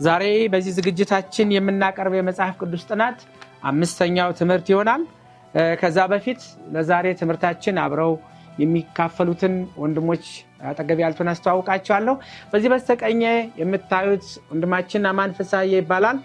ዛሬ 0.00 0.24
በዚህ 0.52 0.72
ዝግጅታችን 0.76 1.52
የምናቀርበው 1.54 2.18
የመጽሐፍ 2.18 2.56
ቅዱስ 2.60 2.82
ጥናት 2.90 3.18
አምስተኛው 3.70 4.30
ትምህርት 4.40 4.66
ይሆናል። 4.72 5.02
ከዛ 5.80 5.98
በፊት 6.12 6.40
ለዛሬ 6.74 7.06
ትምህርታችን 7.20 7.80
አብረው 7.84 8.12
የሚካፈሉትን 8.58 9.54
ወንድሞች 9.82 10.24
አጠገብ 10.68 10.98
ያሉትን 11.02 11.30
አስተዋውቃቸዋለሁ። 11.32 12.14
በዚህ 12.52 12.68
በስተቀኘ 12.72 13.22
የምታዩት 13.60 14.24
ወንድማችን 14.50 15.08
አማን 15.10 15.34
ፍሳዬ 15.38 15.72
ይባላል። 15.74 16.18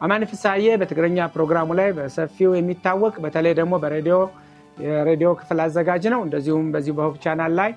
አማን 0.00 0.22
ፍሳዬ 0.30 0.64
በትግረኛ 0.80 1.18
ፕሮግራሙ 1.34 1.68
ላይ 1.80 1.90
በሰፊው 1.98 2.50
የሚታወቅ 2.56 3.14
በተለይ 3.24 3.54
ደግሞ 3.60 3.74
በሬዲዮ 3.84 4.16
የሬዲዮ 4.84 5.28
ክፍል 5.40 5.60
አዘጋጅ 5.64 6.04
ነው። 6.14 6.20
እንደዚሁም 6.26 6.66
በዚህ 6.74 6.94
በሆብ 6.98 7.14
ቻናል 7.22 7.52
ላይ 7.60 7.70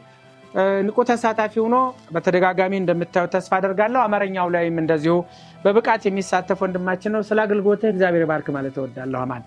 ንቁ 0.85 0.97
ተሳታፊ 1.07 1.53
ሆኖ 1.63 1.75
በተደጋጋሚ 2.13 2.73
እንደምታዩት 2.79 3.31
ተስፋ 3.35 3.51
አደርጋለሁ። 3.57 3.99
አማርኛው 4.05 4.47
ላይም 4.55 4.77
እንደዚሁ 4.83 5.15
በብቃት 5.63 6.03
የሚሳተፍ 6.07 6.59
ወንድማችን 6.65 7.13
ነው። 7.15 7.21
ስለ 7.27 7.39
አገልግሎትህ 7.45 7.89
እግዚአብሔር 7.93 8.25
ባርክ 8.31 8.47
ማለት 8.57 8.77
እወዳለሁ። 8.79 9.19
አማን 9.23 9.43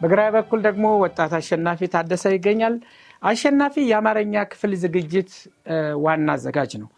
በግራ 0.00 0.20
በኩል 0.36 0.60
ደግሞ 0.66 0.86
ወጣት 1.02 1.32
አሸናፊ 1.38 1.88
ታደሰ 1.92 2.24
ይገኛል። 2.34 2.74
አሸናፊ 3.22 3.74
የአማርኛ 3.90 4.34
ክፍል 4.52 4.72
ዝግጅት 4.82 5.30
ዋና 6.04 6.28
አዘጋጅ 6.36 6.72
ነው። 6.82 6.88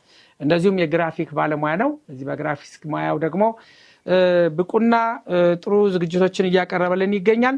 እንደዚሁም 0.40 0.78
የግራፊክ 0.82 1.30
ባለሙያ 1.38 1.74
ነው። 1.82 1.90
እዚህ 2.12 2.24
በግራፊክስ 2.30 2.74
ሙያው 2.92 3.18
ደግሞ 3.24 3.42
ብቁና 4.58 4.94
ጥሩ 5.62 5.74
ዝግጅቶችን 5.94 6.48
እያቀረበልን 6.50 7.14
ይገኛል። 7.18 7.56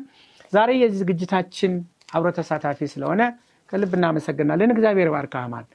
ዛሬ 0.52 0.70
የዚህ 0.83 0.98
ዝግጅታችን 1.02 1.73
አብሮ 2.14 2.28
ተሳታፊ 2.36 2.78
ስለሆነ 2.92 3.23
ከልብ 3.69 3.92
እናመሰግናለን። 3.97 4.70
እግዚአብሔር 4.75 5.08
ባርክ 5.14 5.34
አማን። 5.41 5.67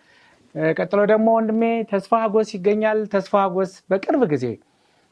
ቀጥሎ 0.76 1.00
ደግሞ 1.12 1.28
ወንድሜ 1.38 1.62
ተስፋ 1.92 2.12
ሀጎስ 2.24 2.50
ይገኛል። 2.56 3.00
ተስፋ 3.14 3.34
ሀጎስ 3.44 3.72
በቅርብ 3.90 4.24
ጊዜ 4.34 4.46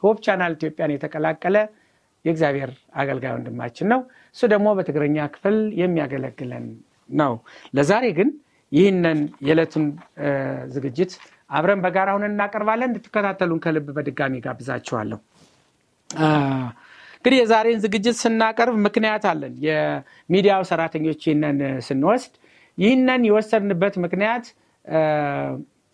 ሆፕ 0.03 0.17
ቻናል 0.25 0.53
ኢትዮጵያን 0.57 0.93
የተቀላቀለ 0.95 1.57
የእግዚአብሔር 2.25 2.71
አገልጋይ 3.01 3.33
ወንድማችን 3.35 3.87
ነው። 3.93 3.99
እሱ 4.35 4.41
ደግሞ 4.53 4.67
በትግረኛ 4.77 5.27
ክፍል 5.33 5.57
የሚያገለግለን 5.81 6.65
ነው። 7.09 7.33
ለዛሬ 7.77 8.05
ግን 8.17 8.29
ይህንን 8.71 9.19
የዕለቱን 9.47 9.85
ዝግጅት 10.75 11.13
አብረን 11.49 11.81
በጋራ 11.85 12.09
ሁነን 12.17 12.33
እናቀርባለን። 12.33 12.89
እንድትከታተሉን 12.89 13.61
ከልብ 13.63 13.87
በድጋሚ 13.97 14.33
ጋብዛችኋለሁ። 14.45 15.19
እንግዲህ 17.17 17.37
የዛሬን 17.39 17.81
ዝግጅት 17.83 18.15
ስናቀርብ 18.21 18.75
ምክንያት 18.85 19.23
አለን። 19.31 19.53
የሚዲያው 19.65 20.61
ሰራተኞች 20.69 21.21
ይህንን 21.27 21.57
ስንወስድ 21.87 22.33
ይህንን 22.77 23.21
የወሰድንበት 23.27 23.95
ምክንያት 24.05 24.45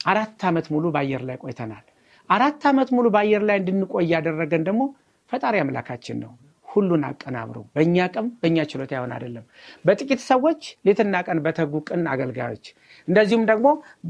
አራት 0.05 0.41
ዓመት 0.49 0.67
ሙሉ 0.73 0.85
በአየር 0.95 1.21
ላይ 1.29 1.37
ቆይተናል። 1.43 1.85
አራት 2.29 2.63
ዓመት 2.69 2.89
ሙሉ 2.95 3.07
በአየር 3.15 3.43
ላይ 3.49 3.57
እንድንቆይ 3.61 4.05
ያደረገን 4.13 4.63
ደግሞ 4.67 4.83
ፈጣሪ 5.31 5.55
አምላካችን 5.63 6.17
ነው። 6.23 6.31
ሁሉን 6.67 7.03
አቀናብሮ 7.07 7.57
በእኛ 7.75 7.97
ቀን 8.13 8.25
በእኛ 8.41 8.57
ችሎታ 8.71 8.91
ይሆን 8.97 9.11
አይደለም። 9.15 9.45
በጥቂት 9.85 10.21
ሰዎች 10.27 10.61
ሌትና 10.87 11.15
ቀን 11.27 11.37
በተጉ 11.45 11.73
ቅን 11.87 12.03
አገልጋዮች፣ 12.13 12.65
እንደዚሁም 13.07 13.43
ደግሞ 13.51 13.67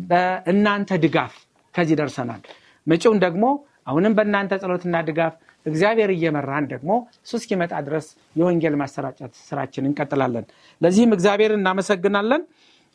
በእናንተ 0.10 1.00
ድጋፍ 1.04 1.36
ከዚህ 1.76 1.98
ደርሰናል። 2.02 2.42
መጪውን 2.88 3.20
ደግሞ 3.26 3.46
አሁንም 3.88 4.14
በእናንተ 4.18 4.54
ጸሎትና 4.62 4.96
ድጋፍ 5.10 5.34
እግዚአብሔር 5.66 6.10
እየመራን 6.14 6.66
ደግሞ 6.72 6.92
እሱ 7.26 7.34
እስኪመጣ 7.40 7.74
ድረስ 7.88 8.06
የወንጌል 8.36 8.76
ማሰራጨት 8.82 9.34
ስራችን 9.48 9.88
እንቀጥላለን። 9.90 10.46
ለዚህም 10.82 11.14
እግዚአብሔር 11.18 11.52
እናመሰግናለን። 11.58 12.42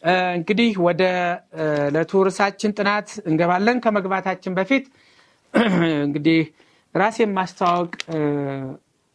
እንግዲህ 0.03 0.71
ወደ 0.87 1.03
ዕለቱ 1.87 2.23
ርዕሳችን 2.27 2.73
ጥናት 2.79 3.09
እንገባለን። 3.29 3.77
ከመግባታችን 3.85 4.57
በፊት 4.59 4.85
እንግዲህ 6.07 6.41
ራሴን 6.95 7.31
ማስተዋወቅ 7.37 7.93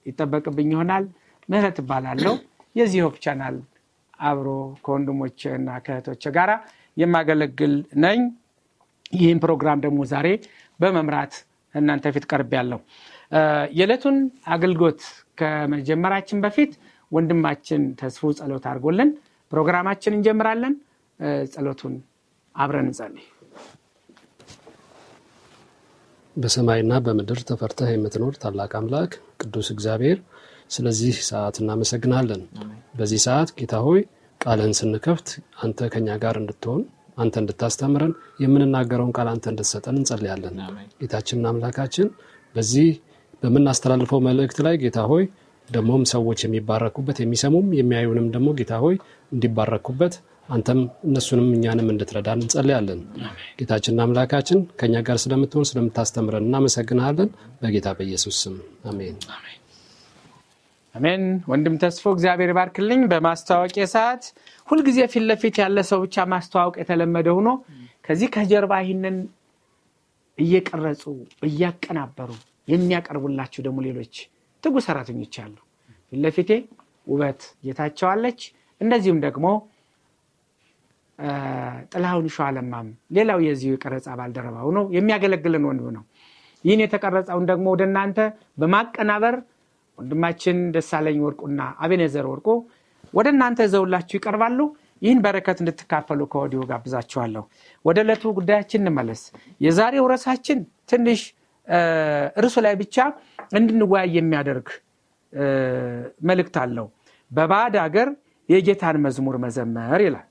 ይጠበቅብኝ 0.05 0.69
ይሆናል። 0.75 1.05
ምህረት 1.49 1.77
እባላለሁ። 1.83 2.33
የዚህ 2.75 3.01
ሆፕ 3.05 3.15
ቻናል 3.25 3.55
አብሮ 4.21 4.47
ከወንድሞች 4.85 5.39
እና 5.55 5.69
ከእህቶች 5.85 6.23
ጋራ 6.37 6.51
የማገለግል 6.97 7.73
ነኝ። 8.03 8.19
ይህን 9.13 9.39
ፕሮግራም 9.43 9.81
ደግሞ 9.85 9.99
ዛሬ 10.11 10.27
በመምራት 10.79 11.33
እናንተ 11.75 12.05
ፊት 12.15 12.25
ቀርብ 12.31 12.51
ያለው 12.57 12.79
የዕለቱን 13.77 14.17
አገልግሎት 14.55 15.01
ከመጀመራችን 15.39 16.39
በፊት 16.45 16.71
ወንድማችን 17.11 17.81
ተስፉ 17.99 18.29
ጸሎት 18.39 18.65
አድርጎልን 18.69 19.09
ፕሮግራማችን 19.51 20.15
እንጀምራለን። 20.17 20.73
ጸሎቱን 21.51 21.93
አብረን 22.55 22.87
እንጸልይ። 22.89 23.25
በሰማይና 26.35 26.93
በምድር 27.05 27.39
ተፈርተህ 27.49 27.89
የምትኖር 27.93 28.33
ታላቅ 28.41 28.71
አምላክ 28.79 29.11
ቅዱስ 29.41 29.67
እግዚአብሔር 29.75 30.17
ስለዚህ 30.69 31.15
ሰዓት 31.27 31.55
እናመሰግናለን። 31.61 32.41
በዚህ 32.97 33.19
ሰዓት 33.25 33.49
ጌታ 33.59 33.75
ሆይ 33.85 34.01
ቃልህን 34.41 34.73
ስንከፍት 34.79 35.27
አንተ 35.63 35.87
ከኛ 35.93 36.17
ጋር 36.23 36.35
እንድትሆን 36.41 36.81
አንተ 37.17 37.35
እንድታስተምረን 37.41 38.11
የምንናገረውን 38.43 39.13
ቃል 39.17 39.27
አንተ 39.31 39.45
እንድትሰጠን 39.51 39.95
እንጸልያለን። 40.01 40.57
ጌታችንና 41.01 41.47
አምላካችን 41.53 42.07
በዚህ 42.55 42.89
በምናስተላልፈው 43.43 44.19
መልእክት 44.27 44.59
ላይ 44.67 44.75
ጌታ 44.83 44.99
ሆይ 45.11 45.23
ደግሞም 45.69 46.03
ሰዎች 46.13 46.39
የሚባረኩበት 46.43 47.17
የሚሰሙም 47.21 47.67
የሚያዩንም 47.79 48.27
ደግሞ 48.35 48.49
ጌታ 48.59 48.73
ሆይ 48.83 48.95
እንዲባረኩበት 49.31 50.15
አንተም 50.49 50.79
እነሱንም 51.07 51.47
እኛንም 51.55 51.87
እንድትረዳን 51.93 52.41
እንጸልያለን። 52.43 52.99
ጌታችንና 53.59 54.01
አምላካችን 54.05 54.59
ከእኛ 54.79 54.97
ጋር 55.07 55.17
ስለምትሆን 55.23 55.67
ስለምታስተምረን 55.69 56.45
እናመሰግናለን። 56.47 57.29
በጌታ 57.61 57.87
በኢየሱስ 57.97 58.37
ስም 58.43 58.55
አሜን። 58.91 59.17
አሜን። 60.95 61.23
ወንድም 61.51 61.75
ተስፎ 61.81 62.05
እግዚአብሔር 62.15 62.51
ባርክልኝ። 62.57 63.01
በማስታወቂያ 63.11 63.87
ሰዓት 63.95 64.23
ሁልጊዜ 64.67 64.99
ፊት 65.11 65.25
ለፊት 65.29 65.57
ያለ 65.63 65.79
ሰው 65.89 65.99
ብቻ 66.05 66.25
ማስተዋወቅ 66.33 66.75
የተለመደ 66.81 67.27
ሆኖ 67.37 67.49
ከዚህ 68.05 68.29
ከጀርባ 68.35 68.73
ይህንን 68.83 69.17
እየቀረጹ 70.37 71.03
እያቀናበሩ 71.47 72.29
የሚያቀርቡላችሁ 72.67 73.61
ደግሞ 73.67 73.79
ሌሎች 73.87 74.15
ትጉ 74.63 74.75
ሰራተኞች 74.85 75.35
አሉ። 75.43 75.55
ፊት 76.11 76.19
ለፊቴ 76.23 76.49
ውበት 77.07 77.41
ጌታቸዋለች፣ 77.65 78.39
እንደዚሁም 78.81 79.19
ደግሞ 79.25 79.45
ጥላሁን 81.91 82.25
ሸዋለማም 82.35 82.87
ሌላው 83.17 83.39
የዚሁ 83.45 83.69
የቀረጻ 83.75 84.07
ባልደረባ 84.19 84.57
ሆኖ 84.65 84.79
የሚያገለግልን 84.95 85.63
ወንድ 85.69 85.85
ነው። 85.95 86.03
ይህን 86.63 86.81
የተቀረጸውን 86.83 87.45
ደግሞ 87.51 87.65
ወደ 87.73 87.83
እናንተ 87.89 88.19
በማቀናበር 88.61 89.35
ወንድማችን 89.97 90.57
ደሳለኝ 90.75 91.17
ወርቁና 91.25 91.61
አቤኔዘር 91.83 92.25
ወርቁ 92.31 92.47
ወደ 93.13 93.27
እናንተ 93.33 93.59
ዘውላችሁ 93.73 94.15
ይቀርባሉ። 94.19 94.59
ይህን 95.01 95.19
በረከት 95.25 95.57
እንድትካፈሉ 95.63 96.21
ከወዲሁ 96.31 96.61
ጋብዛችኋለሁ። 96.69 97.43
ወደ 97.85 97.97
ዕለቱ 98.05 98.23
ጉዳያችን 98.37 98.81
እንመለስ። 98.83 99.21
የዛሬው 99.61 100.05
ርዕሳችን 100.11 100.59
ትንሽ 100.91 101.21
እርሱ 102.39 102.55
ላይ 102.65 102.75
ብቻ 102.81 102.95
እንድንወያይ 103.51 104.09
የሚያደርግ 104.17 104.67
መልእክት 106.29 106.55
አለው። 106.63 106.87
በባዕድ 107.31 107.75
ሀገር 107.83 108.09
የጌታን 108.49 108.97
መዝሙር 109.05 109.35
መዘመር 109.45 110.01
ይላል። 110.05 110.27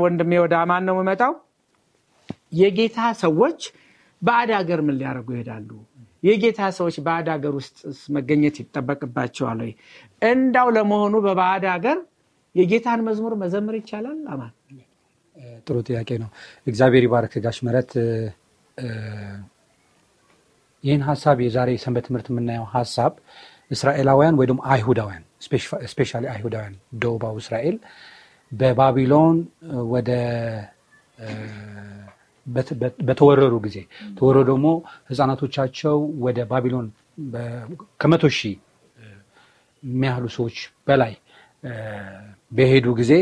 ወንድሜ 0.00 0.32
ወደ 0.44 0.54
አማን 0.62 0.84
ነው 0.88 0.94
የምመጣው። 0.96 1.32
የጌታ 2.60 2.98
ሰዎች 3.22 3.60
ባዕድ 4.22 4.50
ሀገር 4.58 4.80
ምን 4.86 4.96
ሊያደርጉ 5.00 5.28
ይሄዳሉ? 5.36 5.70
የጌታ 6.22 6.60
ሰዎች 6.78 6.96
ባዕድ 7.06 7.28
ሀገር 7.34 7.52
ውስጥ 7.58 7.76
መገኘት 8.16 8.56
ይጠበቅባቸዋል 8.62 9.60
ወይ? 9.64 9.72
እንዳው 10.22 10.68
ለመሆኑ 10.76 11.14
በባዕድ 11.26 11.64
ሀገር 11.74 11.98
የጌታን 12.54 13.00
መዝሙር 13.08 13.34
መዘመር 13.42 13.74
ይቻላል? 13.80 14.18
አማን 14.32 14.52
ጥሩ 15.66 15.76
ጥያቄ 15.88 16.10
ነው። 16.22 16.30
እግዚአብሔር 16.66 17.04
ይባርክ 17.06 17.34
ጋሽ 17.44 17.58
መረት። 17.66 17.90
ይህን 20.84 21.02
ሀሳብ 21.08 21.38
የዛሬ 21.44 21.70
ሰንበት 21.82 22.04
ትምህርት 22.06 22.28
የምናየው 22.30 22.66
ሀሳብ 22.74 23.12
እስራኤላውያን 23.70 24.36
ወይ 24.38 24.46
ደግሞ 24.50 24.60
አይሁዳውያን 24.72 25.24
ስፔሻሊ 25.86 26.24
አይሁዳውያን 26.32 26.74
ደቡባዊ 27.02 27.36
እስራኤል 27.42 27.76
በባቢሎን 28.52 29.36
ወደ 29.92 30.10
በተወረሩ 33.08 33.54
ጊዜ 33.66 33.76
ተወረሩ 34.18 34.44
ደግሞ 34.50 34.66
ህፃናቶቻቸው 35.10 35.96
ወደ 36.24 36.38
ባቢሎን 36.50 36.86
ከመቶ 38.00 38.24
ሺህ 38.38 38.54
የሚያህሉ 39.82 40.24
ሰዎች 40.36 40.56
በላይ 40.88 41.12
በሄዱ 42.52 42.86
ጊዜ 43.00 43.12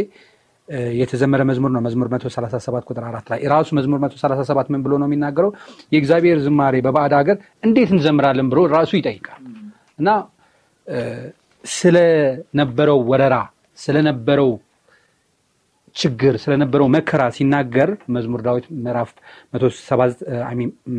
የተዘመረ 0.99 1.43
መዝሙር 1.51 1.71
ነው። 1.75 1.83
መዝሙር 1.87 2.09
137 2.13 2.89
ቁጥር 2.89 3.05
አራት 3.11 3.27
ላይ 3.33 3.41
ራሱ 3.53 3.69
መዝሙር 3.79 3.99
137 4.03 4.73
ምን 4.73 4.81
ብሎ 4.85 4.93
ነው 5.01 5.07
የሚናገረው? 5.09 5.51
የእግዚአብሔር 5.93 6.39
ዝማሬ 6.47 6.75
በባዕድ 6.87 7.13
ሀገር 7.19 7.37
እንዴት 7.63 7.91
እንዘምራለን 7.97 8.49
ብሎ 8.53 8.61
ራሱ 8.75 8.91
ይጠይቃል 8.99 9.43
እና 9.99 10.09
ስለነበረው 11.69 12.99
ወረራ 13.11 13.37
ስለነበረው 13.79 14.51
ችግር 15.97 16.35
ስለነበረው 16.43 16.87
መከራ 16.95 17.23
ሲናገር 17.37 17.91
መዝሙር 18.15 18.41
ዳዊት 18.47 18.67
ምዕራፍ 18.85 19.11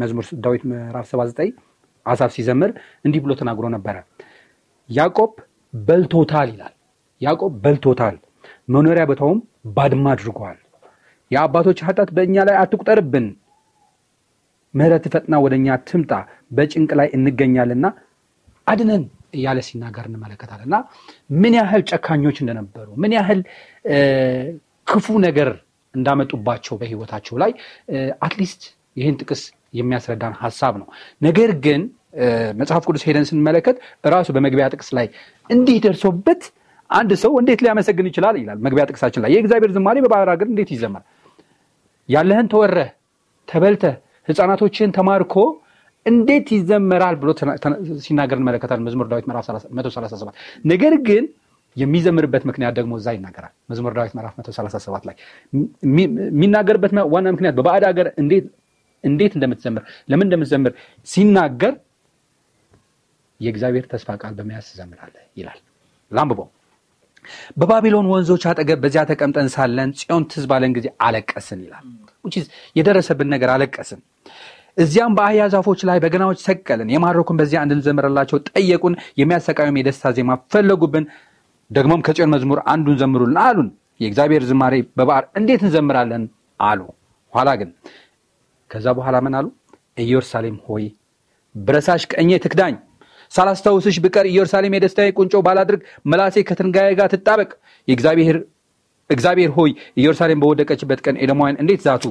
መዝሙር 0.01 0.25
ዳዊት 0.45 0.63
ምዕራፍ 0.71 1.05
79 1.11 1.53
አሳፍ 2.05 2.31
ሲዘምር 2.35 2.71
እንዲህ 3.05 3.21
ብሎ 3.23 3.31
ተናግሮ 3.39 3.65
ነበረ። 3.75 3.95
ያዕቆብ 4.89 5.31
በልቶታል 5.73 6.49
ይላል። 6.53 6.73
ያዕቆብ 7.21 7.53
በልቶታል፣ 7.63 8.15
መኖሪያ 8.73 9.03
ቦታውም 9.09 9.39
ባድማ 9.75 10.05
አድርጓል። 10.13 10.57
የአባቶች 11.31 11.79
ኃጢአት 11.87 12.09
በእኛ 12.17 12.45
ላይ 12.47 12.55
አትቁጠርብን፣ 12.61 13.27
ምሕረት 14.73 15.05
ፈጥና 15.13 15.35
ወደ 15.43 15.53
እኛ 15.59 15.77
ትምጣ፣ 15.89 16.11
በጭንቅ 16.51 16.91
ላይ 16.99 17.07
እንገኛልና 17.17 17.85
አድነን 18.67 19.03
እያለ 19.33 19.59
ሲናገር 19.67 20.05
እንመለከታለን 20.09 20.67
እና 20.69 20.77
ምን 21.41 21.53
ያህል 21.59 21.81
ጨካኞች 21.91 22.37
እንደነበሩ 22.43 22.87
ምን 23.03 23.13
ያህል 23.17 23.41
ክፉ 24.87 25.07
ነገር 25.25 25.49
እንዳመጡባቸው 25.93 26.75
በህይወታቸው 26.81 27.35
ላይ 27.43 27.51
at 28.25 28.36
least 28.36 28.61
ይህን 28.97 29.15
ጥቅስ 29.21 29.41
የሚያስረዳን 29.73 30.33
ሀሳብ 30.41 30.73
ነው። 30.81 30.87
ነገር 31.21 31.51
ግን 31.65 31.81
መጽሐፍ 32.59 32.83
ቅዱስ 32.87 33.03
ሄደን 33.07 33.25
ስንመለከት 33.29 33.77
እራሱ 34.07 34.27
በመግቢያ 34.35 34.65
ጥቅስ 34.73 34.89
ላይ 34.97 35.07
እንዲህ 35.49 35.77
ደርሶበት 35.85 36.41
አንድ 36.89 37.11
ሰው 37.23 37.31
እንዴት 37.41 37.59
ሊያመሰግን 37.65 38.05
ይችላል 38.09 38.35
ይላል። 38.39 38.59
መግቢያ 38.65 38.83
ጥቅሳችን 38.89 39.21
ላይ 39.23 39.31
የእግዚአብሔር 39.35 39.71
ዝማሬ 39.75 39.97
በባህር 40.05 40.29
ሀገር 40.33 40.47
እንዴት 40.47 40.69
ይዘመራል? 40.75 41.05
ያለህን 42.09 42.47
ተወረህ 42.53 42.89
ተበልተህ 43.47 43.95
ህፃናቶችን 44.27 44.89
ተማርኮ 44.97 45.35
እንዴት 46.05 46.47
ይዘመራል 46.55 47.15
ብሎ 47.21 47.29
ሲናገር 48.03 48.37
እንመለከታል። 48.39 48.79
መዝሙር 48.85 49.07
ዳዊት 49.11 49.25
ምዕራፍ 49.29 49.45
137 49.73 50.31
ነገር 50.65 50.93
ግን 51.07 51.23
የሚዘምርበት 51.75 52.43
ምክንያት 52.49 52.73
ደግሞ 52.79 52.93
እዛ 52.99 53.09
ይናገራል። 53.15 53.53
መዝሙር 53.71 53.93
ዳዊት 53.97 54.13
ምዕራፍ 54.17 54.33
137 54.39 55.03
ላይ 55.09 55.15
የሚናገርበት 56.31 56.93
ዋና 57.13 57.27
ምክንያት 57.35 57.55
በባዕድ 57.59 57.85
ሀገር 57.89 58.07
እንዴት 59.03 59.33
እንደምትዘምር 59.33 59.83
ለምን 60.09 60.25
እንደምትዘምር 60.27 60.71
ሲናገር 61.07 61.73
የእግዚአብሔር 63.39 63.85
ተስፋ 63.91 64.15
ቃል 64.21 64.33
በመያዝ 64.39 64.65
ትዘምራለህ 64.71 65.25
ይላል። 65.37 65.59
ላንብበው። 66.11 66.47
በባቢሎን 67.59 68.07
ወንዞች 68.11 68.43
አጠገብ 68.49 68.79
በዚያ 68.83 69.01
ተቀምጠን 69.09 69.47
ሳለን 69.53 69.89
ጽዮን 69.99 70.23
ትዝ 70.31 70.45
ባለን 70.51 70.71
ጊዜ 70.77 70.87
አለቀስን 71.05 71.59
ይላል። 71.65 71.85
የደረሰብን 72.75 73.29
ነገር 73.33 73.49
አለቀስን። 73.53 74.01
እዚያም 74.79 75.15
በአህያ 75.17 75.43
ዛፎች 75.53 75.79
ላይ 75.87 75.97
በገናዎች 76.03 76.39
ሰቀልን። 76.45 76.91
የማረኩን 76.93 77.39
በዚያ 77.39 77.59
እንድንዘምርላቸው 77.65 78.37
ጠየቁን። 78.49 78.93
የሚያሰቃዩም 79.21 79.79
የደስታ 79.79 80.11
ዜማ 80.17 80.37
ፈለጉብን። 80.53 81.05
ደግሞም 81.71 82.03
ከጽዮን 82.05 82.31
መዝሙር 82.33 82.59
አንዱን 82.73 82.97
ዘምሩልን 83.01 83.39
አሉን። 83.45 83.69
የእግዚአብሔር 83.99 84.43
ዝማሬ 84.49 84.75
በባህር 84.97 85.25
እንዴት 85.39 85.61
እንዘምራለን 85.65 86.23
አሉ። 86.59 86.81
ኋላ 87.33 87.49
ግን 87.59 87.69
ከዛ 88.71 88.87
በኋላ 88.97 89.17
ምን 89.25 89.33
አሉ? 89.37 89.47
ኢየሩሳሌም 89.97 90.57
ሆይ 90.67 90.85
ብረሳሽ 91.55 92.03
ቀኜ 92.13 92.29
ትክዳኝ፣ 92.43 92.75
ሳላስታውስሽ 93.31 93.97
ብቀር 94.03 94.25
ኢየሩሳሌም 94.31 94.75
የደስታዬ 94.75 95.09
ቁንጮ 95.17 95.41
ባላድርግ፣ 95.45 95.81
ምላሴ 96.11 96.35
ከትናጋዬ 96.49 96.89
ጋር 96.99 97.07
ትጣበቅ። 97.13 97.49
እግዚአብሔር 99.09 99.51
ሆይ 99.57 99.71
ኢየሩሳሌም 99.99 100.41
በወደቀችበት 100.41 100.99
ቀን 101.05 101.15
ኤዶማውያን 101.23 101.61
እንዴት 101.61 101.81
ዛቱ 101.85 102.05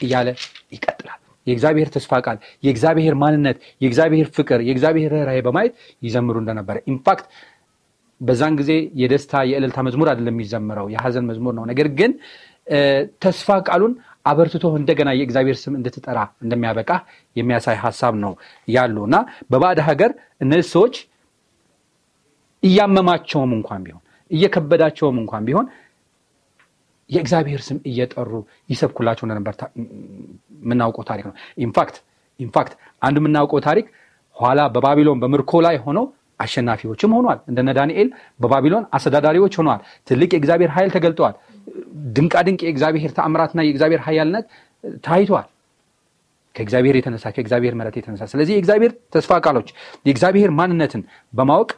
እያለ 0.00 0.28
ይቀጥላል። 0.74 1.20
የእግዚአብሔር 1.50 1.88
ተስፋ 1.94 2.20
ቃል፣ 2.24 2.36
የእግዚአብሔር 2.64 3.14
ማንነት፣ 3.22 3.56
የእግዚአብሔር 3.82 4.28
ፍቅር፣ 4.36 4.60
የእግዚአብሔር 4.68 5.10
ርኅራኄ 5.16 5.40
በማየት 5.46 5.74
ይዘምሩ 6.02 6.36
እንደነበረ 6.42 6.76
in 6.92 7.03
fact 7.03 7.26
በዛን 8.20 8.54
ጊዜ 8.58 8.70
የደስታ 9.00 9.34
የእልልታ 9.50 9.78
መዝሙር 9.86 10.08
አይደለም 10.10 10.34
የሚዘምረው 10.34 10.86
የሐዘን 10.94 11.26
መዝሙር 11.28 11.52
ነው። 11.58 11.64
ነገር 11.70 11.88
ግን 11.98 12.12
ተስፋ 13.22 13.50
ቃሉን 13.68 13.92
አበርትቶ 14.26 14.64
እንደገና 14.78 15.10
የእግዚአብሔር 15.16 15.56
ስም 15.60 15.74
እንድትጠራ 15.78 16.18
እንደሚያበቃ 16.44 16.90
የሚያሳይ 17.36 17.76
ሀሳብ 17.84 18.14
ነው 18.24 18.32
ያሉ 18.68 18.96
እና 19.08 19.16
በባዕድ 19.50 19.80
ሀገር 19.86 20.10
እነዚህ 20.40 20.66
ሰዎች 20.74 20.96
እያመማቸውም 22.62 23.52
እንኳን 23.58 23.82
ቢሆን 23.86 24.02
እየከበዳቸውም 24.30 25.16
እንኳን 25.22 25.44
ቢሆን 25.48 25.66
የእግዚአብሔር 27.10 27.60
ስም 27.66 27.78
እየጠሩ 27.90 28.30
ይሰብኩላቸው 28.70 29.24
እንደነበር 29.26 29.54
የምናውቀው 30.62 31.04
ታሪክ 31.10 31.24
ነው። 31.28 31.34
in 31.64 31.75
fact 31.75 31.96
in 32.40 32.51
fact 32.51 32.72
አንዱ 33.02 33.16
የምናውቀው 33.22 33.60
ታሪክ 33.66 33.86
ኋላ 34.36 34.60
በባቢሎን 34.74 35.20
በምርኮ 35.22 35.52
ላይ 35.66 35.76
ሆነው 35.84 36.04
አሸናፊዎችም 36.40 37.14
ሆኗል። 37.16 37.38
እንደነ 37.50 37.70
ዳንኤል 37.78 38.08
በባቢሎን 38.40 38.84
አስተዳዳሪዎች 38.96 39.54
ሆነዋል። 39.60 39.80
ትልቅ 40.08 40.30
የእግዚአብሔር 40.32 40.70
ኃይል 40.76 40.90
ተገልጠዋል። 40.94 41.34
ድንቃድንቅ 42.16 42.60
የእግዚአብሔር 42.64 43.10
ተአምራትና 43.18 43.60
የእግዚአብሔር 43.66 44.00
ኃያልነት 44.06 44.46
ታይቷል። 45.04 45.48
ከእግዚአብሔር 46.56 46.94
የተነሳ 46.98 47.24
ከእግዚአብሔር 47.34 47.74
ምሕረት 47.78 47.96
የተነሳ 47.98 48.22
ስለዚህ 48.32 48.54
የእግዚአብሔር 48.56 48.92
ተስፋ 49.14 49.32
ቃሎች 49.44 49.68
የእግዚአብሔር 50.06 50.50
ማንነትን 50.56 51.02
በማወቅ 51.32 51.70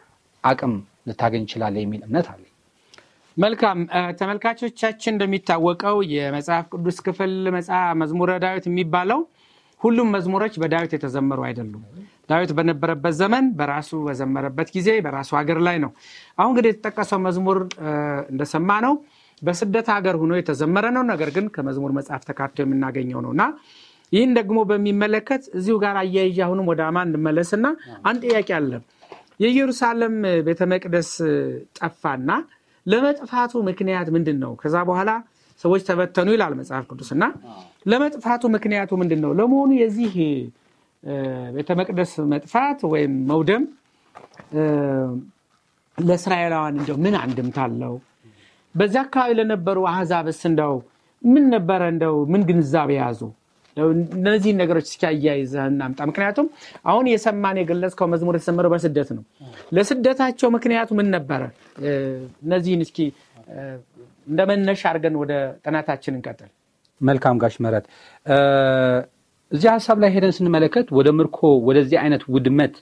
አቅም 0.45 0.75
ልታገኝ 1.09 1.43
ይችላለ 1.47 1.77
የሚል 1.83 2.01
እምነት 2.07 2.27
አለ። 2.33 2.43
መልካም 3.37 3.79
ተመልካቾቻችን፣ 4.19 5.13
እንደሚታወቀው 5.13 5.97
የመጽሐፍ 6.13 6.65
ቅዱስ 6.75 6.99
ክፍል 7.07 7.33
መዝሙረ 8.01 8.31
ዳዊት 8.45 8.65
የሚባለው 8.71 9.21
ሁሉም 9.81 10.09
መዝሙሮች 10.15 10.55
በዳዊት 10.63 10.93
የተዘመሩ 10.97 11.41
አይደሉም። 11.47 11.85
ዳዊት 12.31 12.51
በነበረበት 12.59 13.15
ዘመን 13.21 13.47
በራሱ 13.59 13.91
በዘመረበት 14.07 14.69
ጊዜ 14.77 14.89
በራሱ 15.07 15.31
ሀገር 15.39 15.59
ላይ 15.67 15.77
ነው። 15.85 15.91
አሁን 16.39 16.51
እንግዲህ 16.53 16.71
የተጠቀሰው 16.73 17.21
መዝሙር 17.27 17.59
እንደሰማ 18.33 18.71
ነው 18.87 18.95
በስደት 19.43 19.89
ሀገር 19.95 20.17
ሆኖ 20.21 20.33
የተዘመረ 20.39 20.87
ነው። 20.97 21.05
ነገር 21.13 21.31
ግን 21.37 21.47
ከመዝሙር 21.55 21.93
መጽሐፍ 21.99 22.23
ተካቶ 22.29 22.57
የምናገኘው 22.65 23.21
ነው 23.27 23.33
እና 23.37 23.45
ይህን 24.13 24.33
ደግሞ 24.39 24.59
በሚመለከት 24.71 25.43
እዚሁ 25.59 25.77
ጋር 25.85 25.97
አያይዤ 26.01 26.39
አሁንም 26.47 26.67
ወደ 26.71 26.81
አማን 26.89 27.09
እንመለስና 27.11 27.67
አንድ 28.05 28.23
ጥያቄ 28.27 28.51
አለ። 28.59 28.73
የኢየሩሳሌም 29.43 30.17
ቤተ 30.47 30.63
መቅደስ 30.73 31.11
ጠፋና 31.79 32.31
ለመጥፋቱ 32.87 33.53
ምክንያት 33.69 34.09
ምንድን 34.17 34.39
ነው? 34.45 34.53
ከዛ 34.63 34.77
በኋላ 34.89 35.11
ሰዎች 35.61 35.83
ተበተኑ 35.89 36.29
ይላል 36.35 36.53
መጽሐፍ 36.61 36.85
ቅዱስ 36.91 37.11
እና 37.17 37.25
ለመጥፋቱ 37.91 38.43
ምክንያቱ 38.57 38.91
ምንድን 39.03 39.21
ነው? 39.25 39.31
ለመሆኑ 39.41 39.71
የዚህ 39.83 40.13
ቤተ 41.57 41.71
መቅደስ 41.81 42.13
መጥፋት 42.33 42.81
ወይም 42.93 43.13
መውደም 43.31 43.63
ለእስራኤላውያን 45.99 46.77
እንደው 46.81 46.97
ምን 47.05 47.15
አንድምታ 47.23 47.59
አለው? 47.67 47.95
በዚያ 48.75 49.01
አካባቢ 49.07 49.31
ለነበሩ 49.39 49.79
አህዛብስ 49.91 50.41
እንደው 50.51 50.75
ምን 51.23 51.45
ነበረ 51.55 51.83
እንደው 51.95 52.17
ምን 52.33 52.43
ግንዛቤ 52.49 52.91
ያዙ? 53.01 53.21
እነዚህን 54.17 54.59
ነገሮች 54.63 54.87
እስኪ 54.89 55.03
አያይዘህ 55.11 55.63
እናምጣ። 55.71 56.01
ምክንያቱም 56.11 56.47
አሁን 56.85 57.07
የሰማን 57.13 57.59
የገለጽከው 57.61 58.09
መዝሙር 58.13 58.37
የተሰመረው 58.39 58.71
በስደት 58.75 59.11
ነው። 59.17 59.25
ለስደታቸው 59.77 60.51
ምክንያቱ 60.57 60.91
ምን 60.99 61.09
ነበረ? 61.17 61.43
እነዚህን 62.45 62.83
እስኪ 62.87 62.99
እንደ 64.27 64.41
መነሻ 64.51 64.83
አድርገን 64.91 65.15
ወደ 65.23 65.33
ጥናታችን 65.65 66.17
እንቀጥል። 66.19 66.51
መልካም 67.01 67.37
ጋሽ 67.43 67.55
ምህረት፣ 67.63 67.87
እዚህ 69.53 69.69
ሀሳብ 69.75 69.97
ላይ 70.03 70.11
ሄደን 70.15 70.33
ስንመለከት 70.37 70.87
ወደ 70.99 71.09
ምርኮ 71.19 71.39
ወደዚህ 71.69 71.97
አይነት 72.03 72.23
ውድመት 72.35 72.75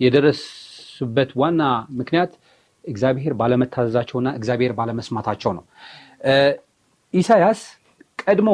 የደረሱበት 0.00 1.30
ዋና 1.40 1.62
ምክንያት 1.98 2.32
እግዚአብሔር 2.84 3.32
ባለመታዘዛቸውና 3.40 4.28
እግዚአብሔር 4.38 4.72
ባለመስማታቸው 4.78 5.52
ነው። 5.58 5.64
ኢሳያስ 7.14 7.60
ቀድሞ 8.22 8.50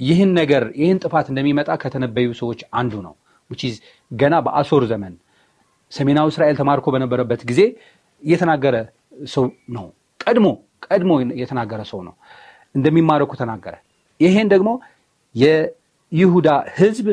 ይህን 0.00 0.30
ነገር 0.38 0.64
ይህን 0.80 0.98
ጥፋት 1.04 1.26
እንደሚመጣ 1.32 1.70
ከተነበዩ 1.82 2.28
ሰዎች 2.40 2.60
አንዱ 2.80 2.94
ነው። 3.06 3.14
ገና 4.10 4.34
በአሶር 4.46 4.82
ዘመን 4.90 5.14
ሰሜናዊ 5.92 6.28
እስራኤል 6.32 6.56
ተማርኮ 6.60 6.86
በነበረበት 6.94 7.42
ጊዜ 7.50 7.60
የተናገረ 8.22 8.76
ሰው 9.34 9.44
ነው። 9.76 9.86
ቀድሞ 10.20 10.46
ቀድሞ 10.86 11.10
የተናገረ 11.40 11.80
ሰው 11.90 12.00
ነው። 12.08 12.14
እንደሚማረኩ 12.74 13.32
ተናገረ። 13.40 13.74
ይሄን 14.20 14.48
ደግሞ 14.52 14.70
የይሁዳ 15.34 16.48
ሕዝብ 16.76 17.06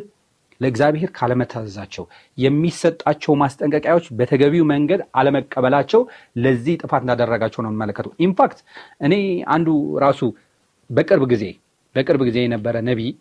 ለእግዚአብሔር 0.62 1.10
ካለመታዘዛቸው 1.18 2.04
የሚሰጣቸው 2.38 3.34
ማስጠንቀቂያዎች 3.42 4.06
በተገቢው 4.20 4.65
መንገድ 4.72 5.01
አለመቀበላቸው 5.20 6.01
ለዚህ 6.38 6.75
ጥፋት 6.82 7.01
እንዳደረጋቸው 7.06 7.62
ነው 7.63 7.72
የምመለከተው። 7.72 8.13
ኢንፋክት 8.25 8.60
እኔ 9.01 9.15
አንዱ 9.56 9.68
ራሱ 10.06 10.22
በቅርብ 10.89 11.24
ጊዜ 11.34 11.44
በቅርብ 11.96 12.22
ጊዜ 12.28 12.38
የነበረ 12.46 12.75
ነቢይ 12.90 13.12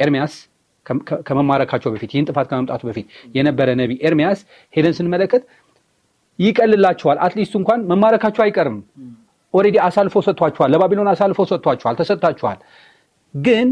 ኤርሚያስ 0.00 0.34
ከመማረካቸው 1.28 1.90
በፊት 1.94 2.10
ይህን 2.14 2.26
ጥፋት 2.30 2.46
ከመምጣቱ 2.50 2.82
በፊት 2.88 3.06
የነበረ 3.36 3.68
ነቢዩ 3.80 3.92
ኤርሚያስ 4.08 4.40
ሄደን 4.74 4.94
ስንመለከት 4.98 5.42
ይቀልላቸዋል። 6.38 7.18
at 7.26 7.34
least 7.34 7.54
እንኳን 7.60 7.80
መማረካቸው 7.90 8.42
አይቀርም። 8.44 8.78
already 9.54 9.76
አሳልፎ 9.86 10.14
ሰጥቷቸዋል። 10.26 10.70
ለባቢሎን 10.74 11.10
አሳልፎ 11.12 11.40
ሰጥቷቸዋል፣ 11.50 11.94
ተሰጥታችኋል። 12.00 12.58
ግን 13.34 13.68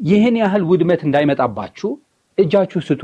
ይህን 0.00 0.36
ያህል 0.42 0.62
ውድመት 0.70 1.00
እንዳይመጣባችሁ 1.06 1.90
እጃችሁ 2.38 2.80
ስጡ፣ 2.88 3.02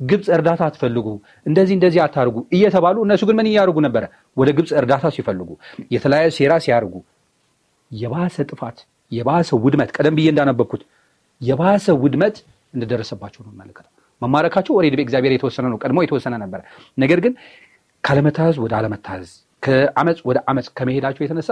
ግብፅ 0.00 0.26
እርዳታ 0.34 0.62
አትፈልጉ፣ 0.68 1.06
እንደዚህ 1.46 1.74
እንደዚህ 1.78 2.00
አታርጉ 2.04 2.36
እየተባሉ 2.56 2.96
እነሱ 3.06 3.22
ግን 3.28 3.36
ምን 3.38 3.48
እያደርጉ 3.50 3.78
ነበረ? 3.86 4.04
ወደ 4.36 4.48
ግብፅ 4.58 4.70
እርዳታ 4.80 5.04
ሲፈልጉ፣ 5.16 5.48
የተለያየ 5.94 6.28
ሴራ 6.36 6.52
ሲያደርጉ 6.64 6.94
የባሰ 7.90 8.36
ጥፋት 8.50 8.78
የባሰ 9.12 9.50
ውድመት 9.64 9.90
ቀደም 9.96 10.14
ብዬ 10.18 10.28
እንዳነበብኩት 10.32 10.82
የባሰ 11.40 11.86
ውድመት 12.02 12.36
እንደደረሰባቸው 12.74 13.40
ነው 13.46 13.52
መለከተው። 13.60 13.92
መማረካቸው 14.22 14.72
already 14.78 14.94
በእግዚአብሔር 14.98 15.32
የተወሰነ 15.34 15.66
ነው፣ 15.72 15.78
ቀድሞ 15.82 15.98
የተወሰነ 16.04 16.34
ነበረ። 16.42 16.60
ነገር 16.98 17.18
ግን 17.24 17.32
ካለመታዘዝ 18.04 18.56
ወደ 18.64 18.72
አለመታዘዝ 18.78 19.30
ከአመፅ 19.62 20.18
ወደ 20.28 20.38
አመፅ 20.50 20.66
ከመሄዳቸው 20.78 21.22
የተነሳ 21.24 21.50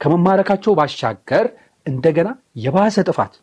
ከመማረካቸው 0.00 0.72
ባሻገር 0.78 1.46
እንደገና 1.86 2.28
የባሰ 2.64 2.96
ጥፋት፣ 3.08 3.34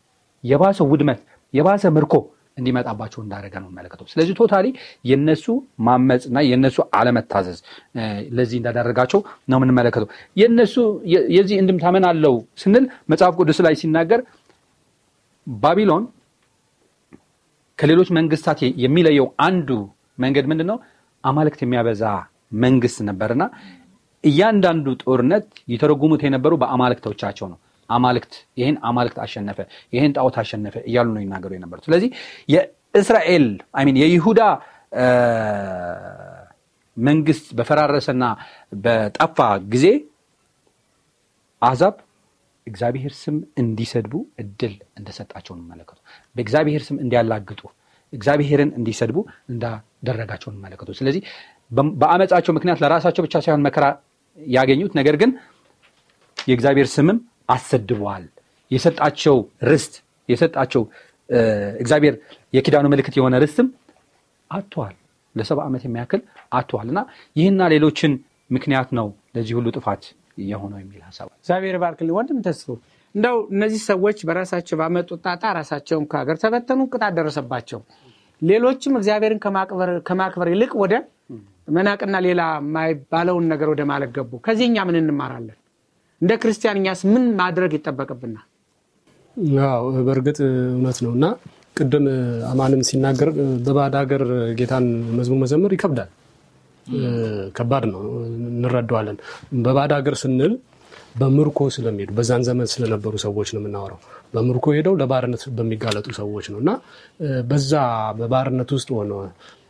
የባሰ 0.44 0.78
ውድመት፣ 0.90 1.20
የባሰ 1.54 1.84
ምርኮ 1.96 2.14
እንዲመጣባቸው 2.58 3.20
እንዳደረገ 3.24 3.54
ነው 3.62 3.70
መለከተው። 3.76 4.06
ስለዚህ 4.12 4.34
totally 4.38 4.66
የነሱ 5.04 5.46
ማመፅና 5.86 6.38
የነሱ 6.48 6.78
አለመታዘዝ 6.98 7.58
ለዚህ 8.36 8.56
እንዳደረጋቸው 8.60 9.20
ነው 9.50 9.58
የምንመለከተው። 9.60 10.08
የነሱ 10.36 10.76
የዚህ 11.36 11.56
እንድምታ 11.62 11.92
ምን 11.96 12.06
አለው 12.10 12.34
ስንል 12.62 12.84
መጽሐፍ 13.12 13.34
ቅዱስ 13.40 13.60
ላይ 13.66 13.76
ሲናገር 13.82 14.22
ባቢሎን 15.46 16.04
ከሌሎች 17.78 18.08
መንግስታት 18.16 18.60
የሚለየው 18.84 19.26
አንዱ 19.44 19.68
መንገድ 20.18 20.46
ምንድን 20.50 20.68
ነው? 20.70 20.78
አማልክት 21.24 21.60
የሚያበዛ 21.62 22.02
መንግስት 22.62 22.98
ነበርና 23.08 23.42
እያንዳንዱ 24.24 24.86
ጦርነት 25.02 25.44
የተረጉሙት 25.72 26.22
የነበሩ 26.26 26.52
በአማልክቶቻቸው 26.62 27.46
ነው። 27.52 27.58
አማልክት 27.88 28.32
ይህን 28.56 28.76
አማልክት 28.88 29.18
አሸነፈ፣ 29.24 29.58
ይህን 29.92 30.12
ጣዖት 30.16 30.36
አሸነፈ 30.42 30.74
እያሉ 30.88 31.08
ነው 31.14 31.22
ይናገሩ 31.24 31.50
የነበሩት። 31.56 31.84
ስለዚህ 31.88 32.10
የእስራኤል 32.48 33.46
ሚን 33.86 33.96
የይሁዳ 34.02 34.40
መንግስት 36.96 37.46
በፈራረሰና 37.58 38.24
በጠፋ 38.82 39.38
ጊዜ 39.72 39.86
አሕዛብ 41.62 41.96
እግዚአብሔር 42.66 43.12
ስም 43.20 43.36
እንዲሰድቡ 43.60 44.14
እድል 44.42 44.74
እንደሰጣቸው 44.98 45.52
እንመለከቱ። 45.56 45.98
በእግዚአብሔር 46.36 46.82
ስም 46.88 46.96
እንዲያላግጡ 47.04 47.60
እግዚአብሔርን 48.12 48.70
እንዲሰድቡ 48.78 49.18
እንዳደረጋቸው 49.52 50.48
እንመለከቱ። 50.52 50.90
ስለዚህ 50.98 51.22
በአመፃቸው 52.00 52.52
ምክንያት 52.56 52.78
ለራሳቸው 52.82 53.22
ብቻ 53.26 53.34
ሳይሆን 53.44 53.64
መከራ 53.66 53.86
ያገኙት፣ 54.38 54.92
ነገር 54.98 55.16
ግን 55.22 55.30
የእግዚአብሔር 56.38 56.88
ስምም 56.94 57.18
አሰድበዋል። 57.48 58.24
የሰጣቸው 58.70 59.36
ርስት 59.70 59.94
የሰጣቸው 60.28 60.82
እግዚአብሔር 61.80 62.14
የኪዳኑ 62.54 62.86
ምልክት 62.92 63.14
የሆነ 63.18 63.36
ርስትም 63.42 63.68
አጥተዋል። 64.50 64.94
ለሰባ 65.34 65.58
ዓመት 65.66 65.82
የሚያክል 65.86 66.20
አጥተዋል 66.52 66.88
እና 66.92 67.00
ይህና 67.36 67.62
ሌሎችን 67.74 68.12
ምክንያት 68.50 68.90
ነው 68.98 69.06
ለዚህ 69.34 69.54
ሁሉ 69.58 69.68
ጥፋት 69.76 70.04
የሆነው 70.44 70.78
የሚል 70.82 71.00
ሀሳብ 71.08 71.28
እግዚአብሔር 71.38 71.76
ባርክልኝ 71.82 72.14
ወንድም 72.18 72.38
ተስፎ 72.46 72.68
እንደው 73.14 73.36
እነዚህ 73.54 73.80
ሰዎች 73.90 74.18
በራሳቸው 74.28 74.76
ባመጡት 74.80 75.20
ጣጣ 75.26 75.44
ራሳቸውን 75.58 76.04
ከሀገር 76.10 76.36
ተበተኑ፣ 76.42 76.80
ቅጣት 76.92 77.12
ደረሰባቸው። 77.18 77.80
ሌሎችም 78.42 78.96
እግዚአብሔርን 78.98 79.40
ከማክበር 80.08 80.48
ይልቅ 80.52 80.72
ወደ 80.82 80.94
መናቅና 81.76 82.16
ሌላ 82.26 82.42
የማይባለውን 82.58 83.46
ነገር 83.52 83.68
ወደ 83.72 83.82
ማለት 83.90 84.10
ገቡ። 84.16 84.32
ከዚህ 84.44 84.66
እኛ 84.70 84.84
ምን 84.88 84.98
እንማራለን? 85.00 85.57
እንደ 86.20 86.32
ክርስቲያን 86.42 86.78
እኛስ 86.80 87.00
ምን 87.10 87.24
ማድረግ 87.40 87.72
ይጠበቅብናል? 87.76 88.46
አዎ 89.66 89.84
በእርግጥ 90.06 90.38
እውነት 90.72 90.98
ነው 91.04 91.12
እና 91.16 91.24
ቅድም 91.76 92.06
አማንም 92.50 92.80
ሲናገር 92.88 93.28
በባዕድ 93.66 93.94
ሀገር 94.00 94.22
ጌታን 94.58 94.86
መዝሙር 95.18 95.38
መዘመር 95.42 95.72
ይከብዳል። 95.76 96.10
ከባድ 97.56 97.84
ነው፣ 97.92 98.00
እንረዳዋለን። 98.52 99.16
በባዕድ 99.64 99.92
ሀገር 99.98 100.14
ስንል 100.22 100.52
በምርኮ 101.18 101.60
ስለሚሄዱ 101.74 102.10
በዛን 102.18 102.42
ዘመን 102.48 102.68
ስለነበሩ 102.72 103.14
ሰዎች 103.24 103.48
ነው 103.54 103.60
የምናወራው። 103.62 104.00
በምርኮ 104.34 104.66
ሄደው 104.76 104.94
ለባርነት 105.00 105.42
በሚጋለጡ 105.56 106.06
ሰዎች 106.18 106.46
ነው 106.52 106.58
እና 106.62 106.70
በዛ 107.48 107.72
በባርነት 108.18 108.70
ውስጥ 108.76 108.88
ሆነ 108.98 109.12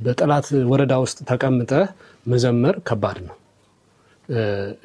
በጠላት 0.01 0.49
ወረዳ 0.73 0.95
ውስጥ 1.05 1.19
ተቀምጠህ 1.31 1.85
መዘመር 2.27 2.77
ከባድ 2.89 3.19
ነው። 3.29 3.37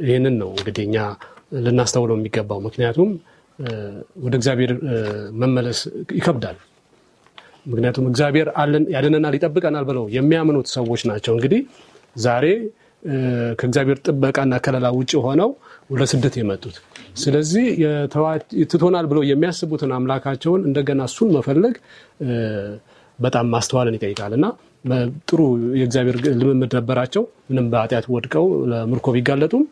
ይህንን 0.08 0.36
ነው 0.42 0.52
እንግዲህ 0.56 0.84
እኛ 0.90 0.98
ልናስተውለው 1.62 2.16
የሚገባው። 2.18 2.60
ምክንያቱም 2.60 3.10
ወደ 4.24 4.34
እግዚአብሔር 4.40 4.72
መመለስ 5.42 5.80
ይከብዳል። 6.18 6.58
ምክንያቱም 7.66 8.06
እግዚአብሔር 8.10 8.48
አለን 8.62 8.86
ያድነናል፣ 8.94 9.36
ይጠብቀናል 9.38 9.86
ብለው 9.90 10.06
የሚያምኑት 10.16 10.68
ሰዎች 10.78 11.02
ናቸው 11.10 11.34
እንግዲህ 11.38 11.62
ዛሬ 12.18 12.46
ከእግዚአብሔር 13.60 13.98
ጥበቃና 14.06 14.54
ከለላ 14.66 14.88
ውጭ 14.98 15.12
ሆነው 15.26 15.50
ወደ 15.90 16.04
ስደት 16.12 16.36
የመጡት። 16.40 16.76
ስለዚህ 17.24 17.66
ትቶናል 18.72 19.06
ብለው 19.12 19.24
የሚያስቡትን 19.30 19.92
አምላካቸውን 19.98 20.62
እንደገና 20.70 21.02
እሱን 21.10 21.32
መፈለግ 21.36 21.76
በጣም 23.20 23.46
ማስተዋልን 23.54 23.96
ይጠይቃል 23.98 24.32
እና 24.38 24.46
ጥሩ 25.30 25.40
የእግዚአብሔር 25.80 26.16
ልምምድ 26.40 26.72
ነበራቸው። 26.80 27.24
ምንም 27.50 27.68
በኃጢአት 27.74 28.06
ወድቀው 28.16 28.48
ለምርኮ 28.72 29.08
ቢጋለጡም 29.16 29.64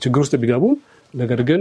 ችግር 0.00 0.20
ውስጥ 0.24 0.34
ቢገቡም 0.42 0.76
ነገር 1.16 1.40
ግን 1.48 1.60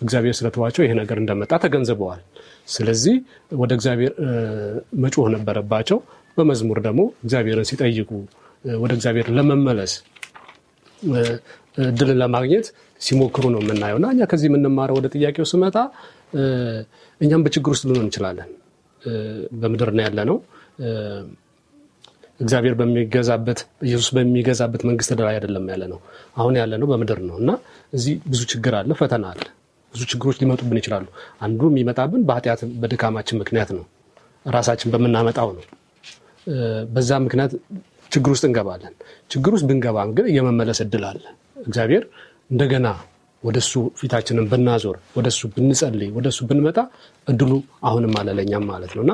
እግዚአብሔር 0.00 0.34
ስለተዋቸው 0.38 0.82
ይሄ 0.84 0.92
ነገር 1.00 1.18
እንደመጣ 1.22 1.52
ተገንዝበዋል። 1.64 2.20
ስለዚህ 2.68 3.14
ወደ 3.60 3.72
እግዚአብሔር 3.78 4.12
መጮህ 5.02 5.26
ነበረባቸው። 5.34 5.98
በመዝሙር 6.36 6.78
ደግሞ 6.86 7.00
እግዚአብሔርን 7.24 7.66
ሲጠይቁ 7.70 8.10
ወደ 8.78 8.92
እግዚአብሔር 8.96 9.26
ለመመለስ 9.36 9.92
እድልን 11.82 12.18
ለማግኘት 12.22 12.66
ሲሞክሩ 13.00 13.44
ነው 13.54 13.60
የምናየው 13.62 13.96
እና 14.00 14.06
እኛ 14.14 14.26
ከዚህ 14.30 14.48
የምንማረው 14.50 14.96
ወደ 14.98 15.06
ጥያቄው 15.14 15.46
ስመጣ 15.52 15.76
እኛም 17.20 17.42
በችግር 17.44 17.72
ውስጥ 17.74 17.84
ልንሆን 17.88 18.06
እንችላለን። 18.06 18.50
በምድር 19.60 19.90
ያለ 20.04 20.20
ነው። 20.30 20.36
እግዚአብሔር 22.40 22.74
በሚገዛበት 22.78 23.58
ኢየሱስ 23.86 24.08
በሚገዛበት 24.16 24.82
መንግስት 24.88 25.10
ላይ 25.20 25.34
አይደለም 25.34 25.66
ያለ 25.72 25.82
ነው። 25.92 25.98
አሁን 26.36 26.54
ያለ 26.60 26.72
ነው 26.80 26.86
በምድር 26.92 27.20
ነው 27.28 27.36
እና 27.42 27.50
እዚህ 27.92 28.14
ብዙ 28.26 28.40
ችግር 28.52 28.74
አለ፣ 28.78 28.92
ፈተና 29.00 29.24
አለ። 29.32 29.44
ብዙ 29.94 30.02
ችግሮች 30.12 30.36
ሊመጡብን 30.40 30.78
ይችላሉ። 30.80 31.06
አንዱ 31.40 31.60
የሚመጣብን 31.70 32.22
በኃጢአት 32.28 32.62
በድካማችን 32.82 33.38
ምክንያት 33.42 33.70
ነው፣ 33.76 33.84
ራሳችን 34.46 34.90
በምናመጣው 34.94 35.50
ነው። 35.58 35.64
በዛ 36.94 37.10
ምክንያት 37.26 37.52
ችግር 38.12 38.30
ውስጥ 38.34 38.44
እንገባለን። 38.48 38.94
ችግር 39.30 39.52
ውስጥ 39.54 39.66
ብንገባም 39.70 40.10
ግን 40.16 40.26
የመመለስ 40.36 40.78
እድል 40.84 41.04
አለ። 41.10 41.22
እግዚአብሔር 41.66 42.02
እንደገና 42.50 42.86
ወደሱ 43.42 43.70
ፊታችንን 44.00 44.46
ብናዞር፣ 44.50 44.96
ወደሱ 45.16 45.40
ብንጸልይ፣ 45.54 46.10
ወደሱ 46.16 46.38
ብንመጣ 46.50 46.78
እድሉ 47.26 47.50
አሁንም 47.88 48.14
አለ 48.20 48.28
ለእኛም 48.38 48.64
ማለት 48.70 48.92
ነው 48.96 49.02
እና 49.06 49.12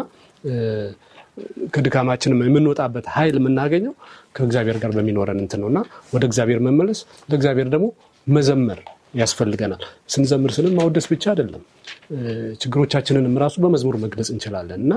ከድካማችንም 1.75 2.41
የምንወጣበት 2.45 3.07
ኃይል 3.15 3.37
የምናገኘው 3.41 3.95
ከእግዚአብሔር 4.37 4.79
ጋር 4.83 4.93
በሚኖረን 4.97 5.41
እንትን 5.45 5.61
ነው 5.63 5.69
እና 5.73 5.81
ወደ 6.15 6.25
እግዚአብሔር 6.31 6.61
መመለስ 6.67 7.01
ለእግዚአብሔር 7.31 7.69
ደግሞ 7.75 7.89
መዘመር 8.27 8.81
ያስፈልገናል። 9.21 9.81
ስንዘምር 10.09 10.51
ስንል 10.57 10.75
ማወደስ 10.77 11.07
ብቻ 11.13 11.25
አይደለም፣ 11.33 11.63
ችግሮቻችንንም 12.63 13.35
ራሱ 13.43 13.57
በመዝሙር 13.65 13.97
መግለጽ 14.05 14.29
እንችላለን 14.35 14.81
እና 14.85 14.93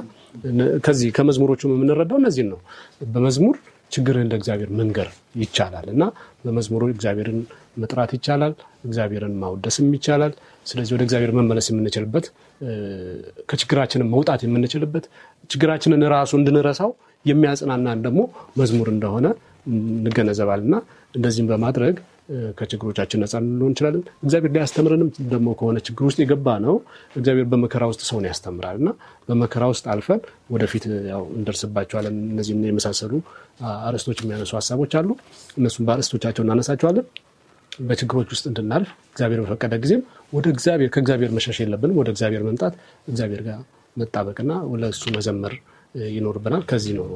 ከዚህ 0.86 1.10
ከመዝሙሮቹ 1.18 1.62
የምንረዳው 1.72 2.20
እነዚህን 2.22 2.50
ነው። 2.54 2.60
በመዝሙር 3.14 3.56
ችግርህን 3.94 4.30
ለእግዚአብሔር 4.32 4.70
መንገር 4.80 5.08
ይቻላል 5.42 5.88
እና 5.94 6.04
በመዝሙሩ 6.44 6.84
እግዚአብሔርን 6.94 7.40
መጥራት 7.78 8.12
ይቻላል፣ 8.18 8.54
እግዚአብሔርን 8.86 9.36
ማወደስም 9.42 9.88
ይቻላል። 9.98 10.34
ስለዚህ 10.66 10.94
ወደ 10.96 11.04
እግዚአብሔር 11.08 11.32
መመለስ 11.38 11.68
የምንችልበት 11.72 12.26
ከችግራችንን 13.50 14.10
መውጣት 14.14 14.42
የምንችልበት 14.46 15.06
ችግራችንን 15.50 16.04
ራሱ 16.16 16.32
እንድንረሳው 16.40 16.92
የሚያጽናናን 17.26 18.02
ደግሞ 18.06 18.22
መዝሙር 18.58 18.90
እንደሆነ 18.94 19.28
እንገነዘባል 19.72 20.62
እና 20.66 20.76
እንደዚህም 21.14 21.50
በማድረግ 21.52 21.96
ከችግሮቻችን 22.58 23.20
ነፃ 23.24 23.34
ልንሆን 23.44 23.70
እንችላለን። 23.70 24.04
እግዚአብሔር 24.24 24.52
ሊያስተምረንም 24.56 25.10
ደግሞ 25.32 25.50
ከሆነ 25.60 25.78
ችግር 25.88 26.04
ውስጥ 26.08 26.20
የገባ 26.24 26.48
ነው። 26.66 26.76
እግዚአብሔር 27.16 27.48
በመከራ 27.52 27.84
ውስጥ 27.92 28.02
ሰውን 28.10 28.26
ያስተምራል 28.30 28.78
እና 28.82 28.90
በመከራ 29.28 29.64
ውስጥ 29.74 29.86
አልፈን 29.94 30.22
ወደፊት 30.54 30.86
ያው 31.12 31.24
እንደርስባቸዋለን። 31.38 32.16
እነዚህ 32.30 32.56
የመሳሰሉ 32.70 33.14
አርዕስቶች 33.88 34.22
የሚያነሱ 34.24 34.54
ሀሳቦች 34.60 34.94
አሉ። 35.02 35.10
እነሱም 35.58 35.86
በአርዕስቶቻቸው 35.90 36.44
እናነሳቸዋለን። 36.46 37.08
በችግሮች 37.82 38.30
ውስጥ 38.34 38.46
እንድናልፍ 38.50 38.90
እግዚአብሔር 39.12 39.40
በፈቀደ 39.44 39.76
ጊዜም 39.84 40.02
ወደ 40.34 40.46
እግዚአብሔር 40.54 40.90
ከእግዚአብሔር 40.96 41.32
መሸሽ 41.38 41.60
የለብንም። 41.64 42.00
ወደ 42.02 42.10
እግዚአብሔር 42.14 42.44
መምጣት 42.48 42.74
እግዚአብሔር 43.08 43.42
ጋር 43.48 43.60
መጣበቅና 43.96 44.52
ለእሱ 44.82 45.04
መዘመር 45.16 45.54
ይኖርብናል። 46.12 46.64
ከዚህ 46.70 46.94
ነው 47.00 47.08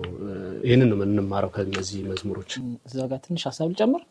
ይህንን 0.66 0.92
የምንማረው 0.96 1.52
ከነዚህ 1.56 2.02
መዝሙሮች። 2.10 2.52
እዛ 2.88 3.00
ጋር 3.12 3.20
ትንሽ 3.26 3.44
ሀሳብ 3.50 3.70
ልጨምር። 3.72 4.02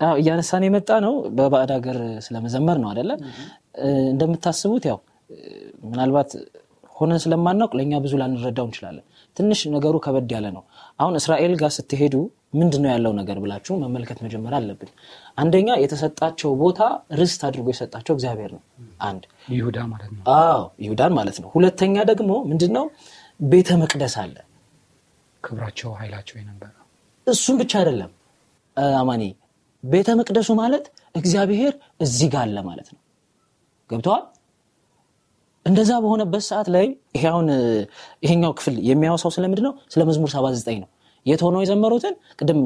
እያነሳን 0.00 0.62
የመጣ 0.66 0.90
ነው 1.04 1.14
በባዕድ 1.38 1.70
ሀገር 1.76 1.96
ስለመዘመር 2.26 2.76
ነው 2.82 2.88
አደለ? 2.92 3.10
እንደምታስቡት 4.12 4.84
ያው 4.90 4.98
ምናልባት 5.84 6.30
ሆነን 6.94 7.20
ስለማናውቅ 7.24 7.72
ለእኛ 7.78 7.92
ብዙ 8.04 8.14
ላንረዳው 8.20 8.66
እንችላለን። 8.68 9.04
ትንሽ 9.36 9.60
ነገሩ 9.74 9.94
ከበድ 10.04 10.30
ያለ 10.34 10.46
ነው። 10.56 10.62
አሁን 10.98 11.14
እስራኤል 11.20 11.52
ጋር 11.60 11.70
ስትሄዱ 11.76 12.14
ምንድን 12.54 12.82
ነው 12.84 12.90
ያለው 12.92 13.12
ነገር 13.18 13.36
ብላችሁ 13.42 13.74
መመልከት 13.82 14.18
መጀመር 14.24 14.54
አለብን። 14.58 14.90
አንደኛ 15.38 15.68
የተሰጣቸው 15.82 16.50
ቦታ 16.62 16.80
ርስት 17.20 17.40
አድርጎ 17.48 17.68
የሰጣቸው 17.74 18.14
እግዚአብሔር 18.16 18.50
ነው። 18.56 18.62
አንድ 19.02 19.22
ይሁዳ 19.52 19.78
ማለት 19.92 20.10
ነው። 20.16 20.22
አዎ 20.38 20.60
ይሁዳን 20.86 21.14
ማለት 21.18 21.38
ነው። 21.44 21.48
ሁለተኛ 21.56 22.04
ደግሞ 22.10 22.32
ምንድን 22.50 22.74
ነው 22.78 22.86
ቤተ 23.40 23.78
መቅደስ 23.82 24.16
አለ። 24.24 24.36
ክብራቸው 25.44 25.90
ኃይላቸው 26.00 26.36
የነበረ 26.40 26.72
እሱም 27.26 27.56
ብቻ 27.60 27.72
አይደለም 27.80 28.10
አማኒ፣ 29.00 29.22
ቤተ 29.84 30.08
መቅደሱ 30.20 30.50
ማለት 30.60 30.84
እግዚአብሔር 31.14 31.72
እዚህ 32.04 32.28
ጋር 32.32 32.42
አለ 32.44 32.58
ማለት 32.68 32.88
ነው። 32.94 33.00
ገብተዋል። 33.90 34.24
እንደዛ 35.66 35.90
በሆነበት 36.04 36.42
ሰዓት 36.48 36.68
ላይ 36.74 36.86
ይሄ 37.16 37.24
አሁን 37.32 37.46
ይሄኛው 38.24 38.52
ክፍል 38.58 38.76
የሚያወሳው 38.88 39.30
ስለምንድን 39.36 39.64
ነው? 39.68 39.72
ስለ 39.92 40.00
መዝሙር 40.08 40.30
79 40.34 40.78
ነው። 40.82 40.88
የት 41.26 41.40
ሆነው 41.46 41.60
የዘመሩትን 41.62 42.14
ቅድም 42.38 42.58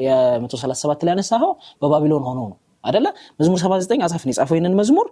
የመቶ 0.00 0.54
37 0.56 1.04
ላይ 1.06 1.12
ያነሳኸው 1.12 1.52
በባቢሎን 1.82 2.24
ሆኖ 2.28 2.40
ነው 2.50 2.58
አደለ? 2.84 3.06
መዝሙር 3.40 3.58
79 3.62 4.04
አሳፍን 4.06 4.30
የጻፈው 4.32 4.56
ይህንን 4.56 4.74
መዝሙር 4.80 5.06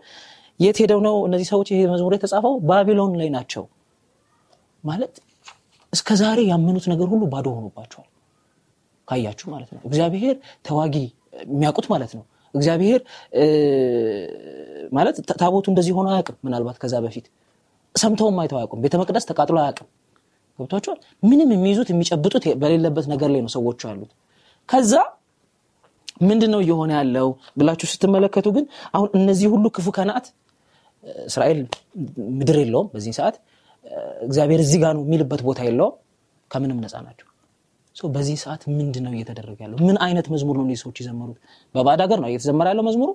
የት 0.60 0.76
ሄደው 0.82 1.00
ነው 1.06 1.16
እነዚህ 1.28 1.46
ሰዎች 1.52 1.68
ይሄ 1.72 1.80
መዝሙር 1.92 2.12
የተጻፈው? 2.16 2.54
ባቢሎን 2.68 3.12
ላይ 3.20 3.28
ናቸው 3.36 3.64
ማለት 4.84 5.14
እስከ 5.92 6.08
ዛሬ 6.20 6.38
ያመኑት 6.50 6.86
ነገር 6.92 7.06
ሁሉ 7.12 7.22
ባዶ 7.32 7.46
ሆኖባቸዋል። 7.56 8.07
ካያችሁ 9.08 9.46
ማለት 9.54 9.70
ነው። 9.74 9.80
እግዚአብሔር 9.84 10.36
ተዋጊ 10.64 10.94
የሚያውቁት 11.46 11.86
ማለት 11.92 12.12
ነው። 12.14 12.24
እግዚአብሔር 12.54 13.00
ማለት 14.92 15.16
ታቦቱ 15.40 15.66
እንደዚህ 15.72 15.92
ሆኖ 15.98 16.08
አያውቅም። 16.12 16.36
ምናልባት 16.46 16.76
ከዛ 16.82 16.94
በፊት 17.04 17.26
ሰምተውም 17.94 18.38
አይተው 18.42 18.58
አያውቁም። 18.60 18.80
ቤተ 18.84 18.94
መቅደስ 19.00 19.24
ተቃጥሎ 19.30 19.56
አያውቅም። 19.62 19.88
ገብቷቸዋል። 20.58 20.98
ምንም 21.22 21.50
የሚይዙት 21.54 21.88
የሚጨብጡት 21.92 22.44
በሌለበት 22.62 23.06
ነገር 23.12 23.28
ላይ 23.34 23.40
ነው 23.44 23.52
ሰዎቹ 23.56 23.80
ያሉት። 23.90 24.10
ከዛ 24.68 24.92
ምንድን 26.22 26.50
ነው 26.54 26.60
እየሆነ 26.64 26.90
ያለው 26.98 27.28
ብላችሁ 27.58 27.88
ስትመለከቱ 27.92 28.46
ግን 28.56 28.64
አሁን 28.94 29.08
እነዚህ 29.18 29.48
ሁሉ 29.52 29.66
ክፉ 29.76 29.88
ከናት 29.96 30.26
እስራኤል 31.26 31.60
ምድር 32.38 32.56
የለውም 32.62 32.88
በዚህ 32.94 33.12
ሰዓት 33.18 33.36
እግዚአብሔር 34.26 34.60
እዚህ 34.64 34.78
ጋር 34.82 34.92
ነው 34.96 35.02
የሚልበት 35.06 35.42
ቦታ 35.46 35.60
የለውም። 35.68 35.94
ከምንም 36.50 36.78
ነፃ 36.84 36.94
ናቸው። 37.06 37.27
በዚህ 38.08 38.36
ሰዓት 38.42 38.62
ምንድን 38.70 39.04
ነው 39.06 39.12
እየተደረገ 39.14 39.58
ያለው? 39.64 39.78
ምን 39.86 39.96
አይነት 40.06 40.26
መዝሙር 40.32 40.56
ነው 40.60 40.76
ሰዎች 40.82 40.96
የዘመሩት? 41.00 41.38
በባዕድ 41.74 42.00
ሀገር 42.04 42.18
ነው 42.22 42.28
እየተዘመረ 42.28 42.66
ያለው 42.72 42.84
መዝሙሩ። 42.88 43.10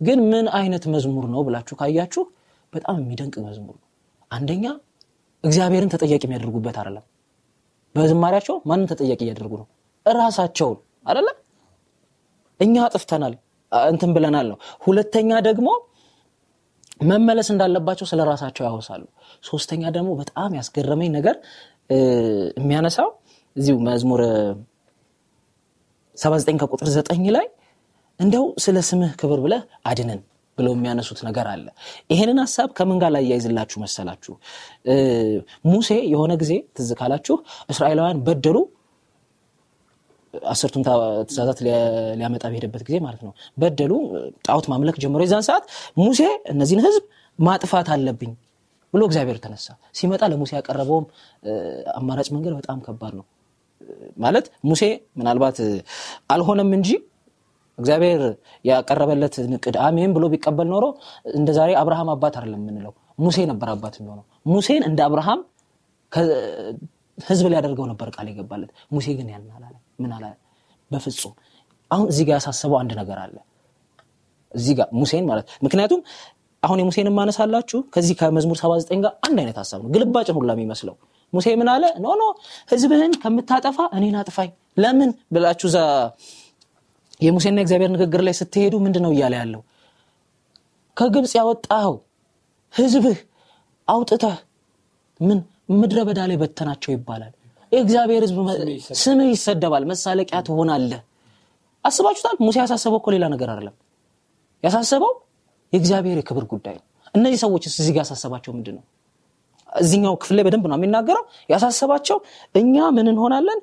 ግን 0.00 0.18
ምን 0.32 0.46
አይነት 0.58 0.84
መዝሙር 0.94 1.24
ነው 1.34 1.40
ብላችሁ 1.46 1.74
ካያችሁ 1.80 2.22
በጣም 2.72 2.96
የሚደንቅ 3.02 3.34
መዝሙር 3.46 3.74
ነው። 3.74 3.86
አንደኛ 4.30 4.64
እግዚአብሔርን 5.44 5.90
ተጠያቂ 5.94 6.22
የሚያደርጉበት 6.26 6.76
አይደለም። 6.80 7.04
በዝማሪያቸው 7.94 8.56
ማንን 8.66 8.86
ተጠያቂ 8.92 9.20
እያደርጉ 9.26 9.52
ነው? 9.60 9.66
እራሳቸውን 10.06 10.78
አይደለም። 11.06 11.36
እኛ 12.60 12.74
አጥፍተናል 12.86 13.34
እንትን 13.72 14.10
ብለናል 14.16 14.46
ነው። 14.52 14.58
ሁለተኛ 14.82 15.30
ደግሞ 15.48 15.68
መመለስ 17.02 17.48
እንዳለባቸው 17.52 18.06
ስለ 18.10 18.20
ራሳቸው 18.28 18.64
ያወሳሉ። 18.68 19.02
ሶስተኛ 19.44 19.82
ደግሞ 19.96 20.10
በጣም 20.20 20.50
ያስገረመኝ 20.58 21.08
ነገር 21.16 21.36
የሚያነሳው 22.58 23.08
እዚሁ 23.56 23.76
መዝሙር 23.86 24.20
79 26.16 26.60
ከቁጥር 26.62 26.88
9 26.94 27.28
ላይ 27.36 27.46
እንደው 28.20 28.44
ስለ 28.64 28.76
ስምህ 28.88 29.10
ክብር 29.20 29.38
ብለህ 29.44 29.62
አድነን 29.88 30.20
ብለው 30.58 30.72
የሚያነሱት 30.76 31.18
ነገር 31.26 31.46
አለ። 31.52 31.66
ይሄንን 32.12 32.38
ሀሳብ 32.42 32.68
ከምን 32.78 32.98
ጋር 33.02 33.10
ላያይዝላችሁ 33.14 33.78
መሰላችሁ? 33.82 34.32
ሙሴ 35.68 35.90
የሆነ 36.12 36.32
ጊዜ 36.42 36.52
ትዝ 36.76 36.90
ካላችሁ 37.00 37.36
እስራኤላውያን 37.72 38.20
በደሉ 38.28 38.56
አስርቱን 40.34 40.82
ትእዛዛት 41.28 41.58
ሊያመጣ 41.66 42.44
በሄደበት 42.50 42.82
ጊዜ 42.88 42.96
ማለት 43.04 43.20
ነው። 43.26 43.32
በደሉ፣ 43.58 43.92
ጣዖት 44.46 44.66
ማምለክ 44.72 44.96
ጀምሮ 45.04 45.20
የዛን 45.24 45.44
ሰዓት 45.48 45.64
ሙሴ 46.00 46.20
እነዚህን 46.52 46.82
ህዝብ 46.86 47.04
ማጥፋት 47.38 47.88
አለብኝ 47.94 48.32
ብሎ 48.94 49.02
እግዚአብሔር 49.08 49.38
ተነሳ። 49.44 49.66
ሲመጣ 49.98 50.22
ለሙሴ 50.32 50.52
ያቀረበውም 50.58 51.06
አማራጭ 51.96 52.28
መንገድ 52.36 52.54
በጣም 52.60 52.78
ከባድ 52.86 53.14
ነው። 53.18 53.24
ማለት 54.16 54.46
ሙሴ 54.64 54.82
ምናልባት 55.18 55.58
አልሆነም 56.30 56.70
እንጂ 56.78 56.90
እግዚአብሔር 57.78 58.22
ያቀረበለት 58.64 59.34
ንቅድ 59.52 59.76
አሜን 59.86 60.12
ብሎ 60.16 60.24
ቢቀበል 60.32 60.68
ኖሮ 60.74 60.84
እንደ 61.34 61.48
ዛሬ 61.58 61.70
አብርሃም 61.80 62.10
አባት 62.14 62.34
አይደለም 62.38 62.62
የምንለው 62.62 62.92
ሙሴ 63.18 63.38
ነበር 63.50 63.68
አባት 63.72 63.94
የሚሆነው። 63.98 64.24
ሙሴን 64.46 64.82
እንደ 64.88 65.00
አብርሃም 65.06 65.40
ህዝብ 67.18 67.46
ሊያደርገው 67.52 67.86
ነበር 67.92 68.08
ቃል 68.16 68.26
የገባለት። 68.30 68.70
ሙሴ 68.92 69.06
ግን 69.18 69.28
ያን 69.32 69.44
ምን 70.02 70.10
አላለ? 70.12 70.34
በፍጹም 70.90 71.34
አሁን 71.90 72.06
እዚህ 72.08 72.24
ጋር 72.28 72.36
ያሳሰበው 72.38 72.78
አንድ 72.80 72.92
ነገር 73.00 73.18
አለ። 73.24 73.36
እዚህ 74.52 74.74
ጋር 74.78 74.88
ሙሴን 74.92 75.24
ማለት 75.30 75.46
ምክንያቱም 75.64 76.00
አሁን 76.62 76.78
የሙሴን 76.82 77.08
ማነሳላችሁ 77.18 77.78
ከዚህ 77.94 78.14
ከመዝሙር 78.20 78.58
79 78.60 79.02
ጋር 79.04 79.12
አንድ 79.26 79.38
አይነት 79.42 79.56
ሀሳብ 79.62 79.80
ነው። 79.84 79.90
ግልባጭን 79.94 80.36
ሁላ 80.38 80.50
የሚመስለው 80.56 80.94
ሙሴ 81.32 81.46
ምን 81.60 81.68
አለ? 81.72 81.84
no 81.98 82.08
no 82.14 82.22
ህዝብህን 82.72 83.12
ከምታጠፋ 83.22 83.78
እኔን 83.96 84.16
አጥፋኝ። 84.20 84.50
ለምን 84.78 85.10
ብላችሁ 85.34 85.66
እዛ 85.70 85.78
የሙሴና 87.20 87.56
የእግዚአብሔር 87.60 87.90
ንግግር 87.94 88.20
ላይ 88.26 88.34
ስትሄዱ 88.40 88.74
ምንድን 88.84 89.02
ነው 89.06 89.12
እያለ 89.14 89.34
ያለው? 89.40 89.62
ከግብፅ 90.96 91.32
ያወጣኸው 91.38 91.94
ህዝብህ 92.74 93.18
አውጥተህ 93.88 94.36
ምን 95.20 95.38
ምድረ 95.72 95.98
በዳ 96.08 96.20
ላይ 96.30 96.36
በተናቸው 96.42 96.90
ይባላል። 96.94 97.32
የእግዚአብሔር 97.72 98.22
ህዝብ 98.26 98.36
ስምህ 99.00 99.28
ይሰደባል፣ 99.32 99.84
መሳለቂያ 99.90 100.38
ትሆናለህ። 100.46 101.00
አስባችሁታል? 101.84 102.36
ሙሴ 102.44 102.56
ያሳሰበው 102.62 102.98
እኮ 103.00 103.08
ሌላ 103.14 103.24
ነገር 103.34 103.48
አይደለም። 103.52 103.74
ያሳሰበው 104.62 105.12
የእግዚአብሔር 105.72 106.16
የክብር 106.20 106.44
ጉዳይ 106.52 106.76
ነው። 106.78 106.84
እነዚህ 107.14 107.38
ሰዎች 107.44 107.64
እዚህ 107.70 107.92
ጋር 107.94 108.02
ያሳሰባቸው 108.04 108.52
ምንድን 108.56 108.74
ነው? 108.78 108.84
እዚኛው 109.76 110.14
ክፍል 110.16 110.34
ላይ 110.38 110.44
በደንብ 110.46 110.66
ነው 110.70 110.76
የሚናገረው። 110.78 111.24
ያሳሰባቸው 111.52 112.18
እኛ 112.54 112.76
ምን 112.96 113.06
እንሆናለን፣ 113.12 113.60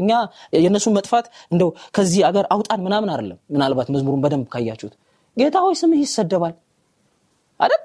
እኛ 0.00 0.10
የእነሱን 0.56 0.94
መጥፋት 0.98 1.26
እንደው 1.52 1.68
ከዚህ 1.96 2.22
አገር 2.28 2.46
አውጣን 2.54 2.82
ምናምን 2.86 3.10
አይደለም። 3.12 3.38
ምናልባት 3.54 3.88
መዝሙሩን 3.94 4.22
በደንብ 4.24 4.48
ካያችሁት 4.54 4.94
ጌታ 5.36 5.56
ሆይ 5.64 5.74
ስምህ 5.80 6.00
ይሰደባል 6.04 6.54
አይደል? 7.60 7.82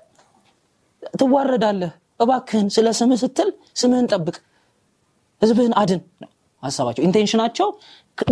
ትዋረዳለህ። 1.13 1.91
እባክህን 2.19 2.67
ስለ 2.75 2.87
ስምህ 2.99 3.19
ስትል 3.23 3.49
ስምህን 3.75 4.05
ጠብቅ፣ 4.11 4.35
ህዝብህን 5.41 5.73
አድን 5.81 6.01
ሀሳባቸው። 6.63 7.03
intention 7.07 7.43
አቸው 7.43 7.67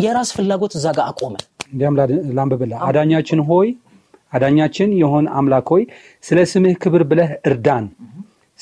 የራስ 0.03 0.29
ፍላጎት 0.35 0.73
እዛ 0.77 0.85
ጋር 0.97 1.05
አቆመ። 1.11 1.35
እንዲያም 1.73 1.95
ላንብብልህ። 2.37 2.77
አዳኛችን 2.87 3.41
ሆይ 3.49 3.67
አዳኛችን 4.33 4.89
የሆን 4.99 5.25
አምላክ 5.37 5.67
ሆይ 5.73 5.83
ስለ 6.23 6.39
ስምህ 6.51 6.75
ክብር 6.83 7.01
ብለህ 7.09 7.31
እርዳን 7.49 7.85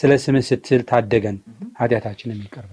ስለ 0.01 0.11
ስምህ 0.23 0.43
ስትል 0.47 0.81
ታደገን። 0.89 1.37
ኃጢአታችንን 1.79 2.39
ይቅርበ 2.45 2.71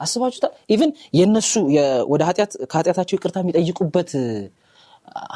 አስባችሁታል? 0.00 0.52
even 0.70 0.90
የነሱ 1.18 1.52
ወደ 2.12 2.22
ከኃጢአታቸው 2.72 3.14
ይቅርታ 3.18 3.36
የሚጠይቁበት 3.42 4.10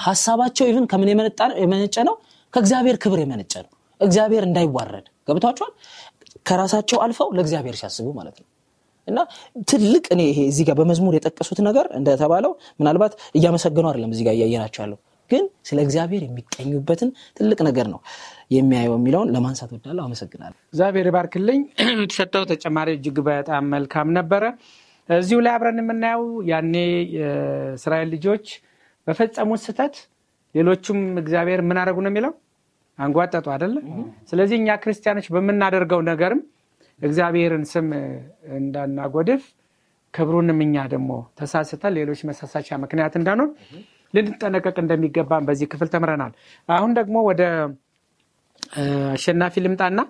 ሀሳባቸው 0.03 0.65
ኢቭን 0.71 0.85
ከምን 0.91 1.09
የመነጨ 1.63 1.97
ነው? 2.09 2.15
ከእግዚአብሔር 2.53 2.97
ክብር 3.05 3.19
የመነጨ 3.23 3.55
ነው። 3.65 3.71
እግዚአብሔር 4.01 4.45
እንዳይዋረድ። 4.49 5.07
ገብቷቸዋል 5.29 5.73
ከራሳቸው 6.47 6.99
አልፈው 7.05 7.29
ለእግዚአብሔር 7.37 7.77
ሲያስቡ 7.81 8.07
ማለት 8.19 8.37
ነው። 8.41 8.47
እና 9.09 9.19
ትልቅ 9.71 10.05
እኔ 10.15 10.21
ይሄ 10.31 10.41
እዚህ 10.51 10.65
ጋር 10.69 10.77
በመዝሙር 10.81 11.15
የጠቀሱት 11.17 11.59
ነገር 11.69 11.87
እንደተባለው 11.99 12.53
ምናልባት 12.81 13.15
እያመሰገኑ 13.35 13.87
አይደለም 13.91 14.11
እዚህ 14.15 14.25
ጋር 14.29 14.35
እያየናቸው 14.39 14.81
ያለው 14.85 14.99
ግን 15.33 15.45
ስለ 15.65 15.79
እግዚአብሔር 15.87 16.23
የሚቀኙበትን 16.25 17.11
ትልቅ 17.39 17.59
ነገር 17.69 17.87
ነው 17.93 18.01
የሚያየው 18.51 18.97
የሚለውን 18.99 19.31
ለማንሳት 19.35 19.71
ወዳለሁ። 19.77 20.03
አመሰግናለሁ። 20.05 20.57
እግዚአብሔር 20.73 21.09
ባርክልኝ። 21.17 21.61
የተሰጠው 22.03 22.45
ተጨማሪ 22.53 22.89
እጅግ 22.97 23.19
በጣም 23.29 23.67
መልካም 23.75 24.11
ነበረ። 24.19 24.45
እዚሁ 25.09 25.39
ላይ 25.45 25.53
አብረን 25.57 25.81
የምናየው 25.83 26.25
ያኔ 26.51 26.75
የእስራኤል 27.17 28.09
ልጆች 28.15 28.45
በፈጸሙት 29.07 29.61
ስህተት 29.65 29.95
ሌሎቹም 30.55 31.01
እግዚአብሔር 31.21 31.61
ምን 31.69 31.79
አደረጉ 31.81 31.99
ነው 32.05 32.11
የሚለው 32.13 32.33
አንጓጠጡ 32.99 33.47
አይደለ? 33.55 33.77
ስለዚህ 34.31 34.57
እኛ 34.61 34.71
ክርስቲያኖች 34.83 35.27
በምናደርገው 35.35 36.01
ነገርም 36.11 36.41
እግዚአብሔርን 37.01 37.65
ስም 37.71 37.87
እንዳናጎድፍ 38.57 39.43
ክብሩንም 40.15 40.59
እኛ 40.65 40.77
ደግሞ 40.93 41.11
ተሳስተን 41.39 41.93
ሌሎች 41.99 42.21
መሳሳቻ 42.29 42.79
ምክንያት 42.83 43.15
እንዳንሆን 43.21 43.51
ልንጠነቀቅ 44.15 44.77
እንደሚገባን 44.83 45.47
በዚህ 45.49 45.67
ክፍል 45.73 45.89
ተምረናል። 45.89 46.33
አሁን 46.69 46.91
ደግሞ 46.99 47.17
ወደ 47.31 47.43
አሸናፊ 49.13 49.55
ልምጣና 49.65 50.01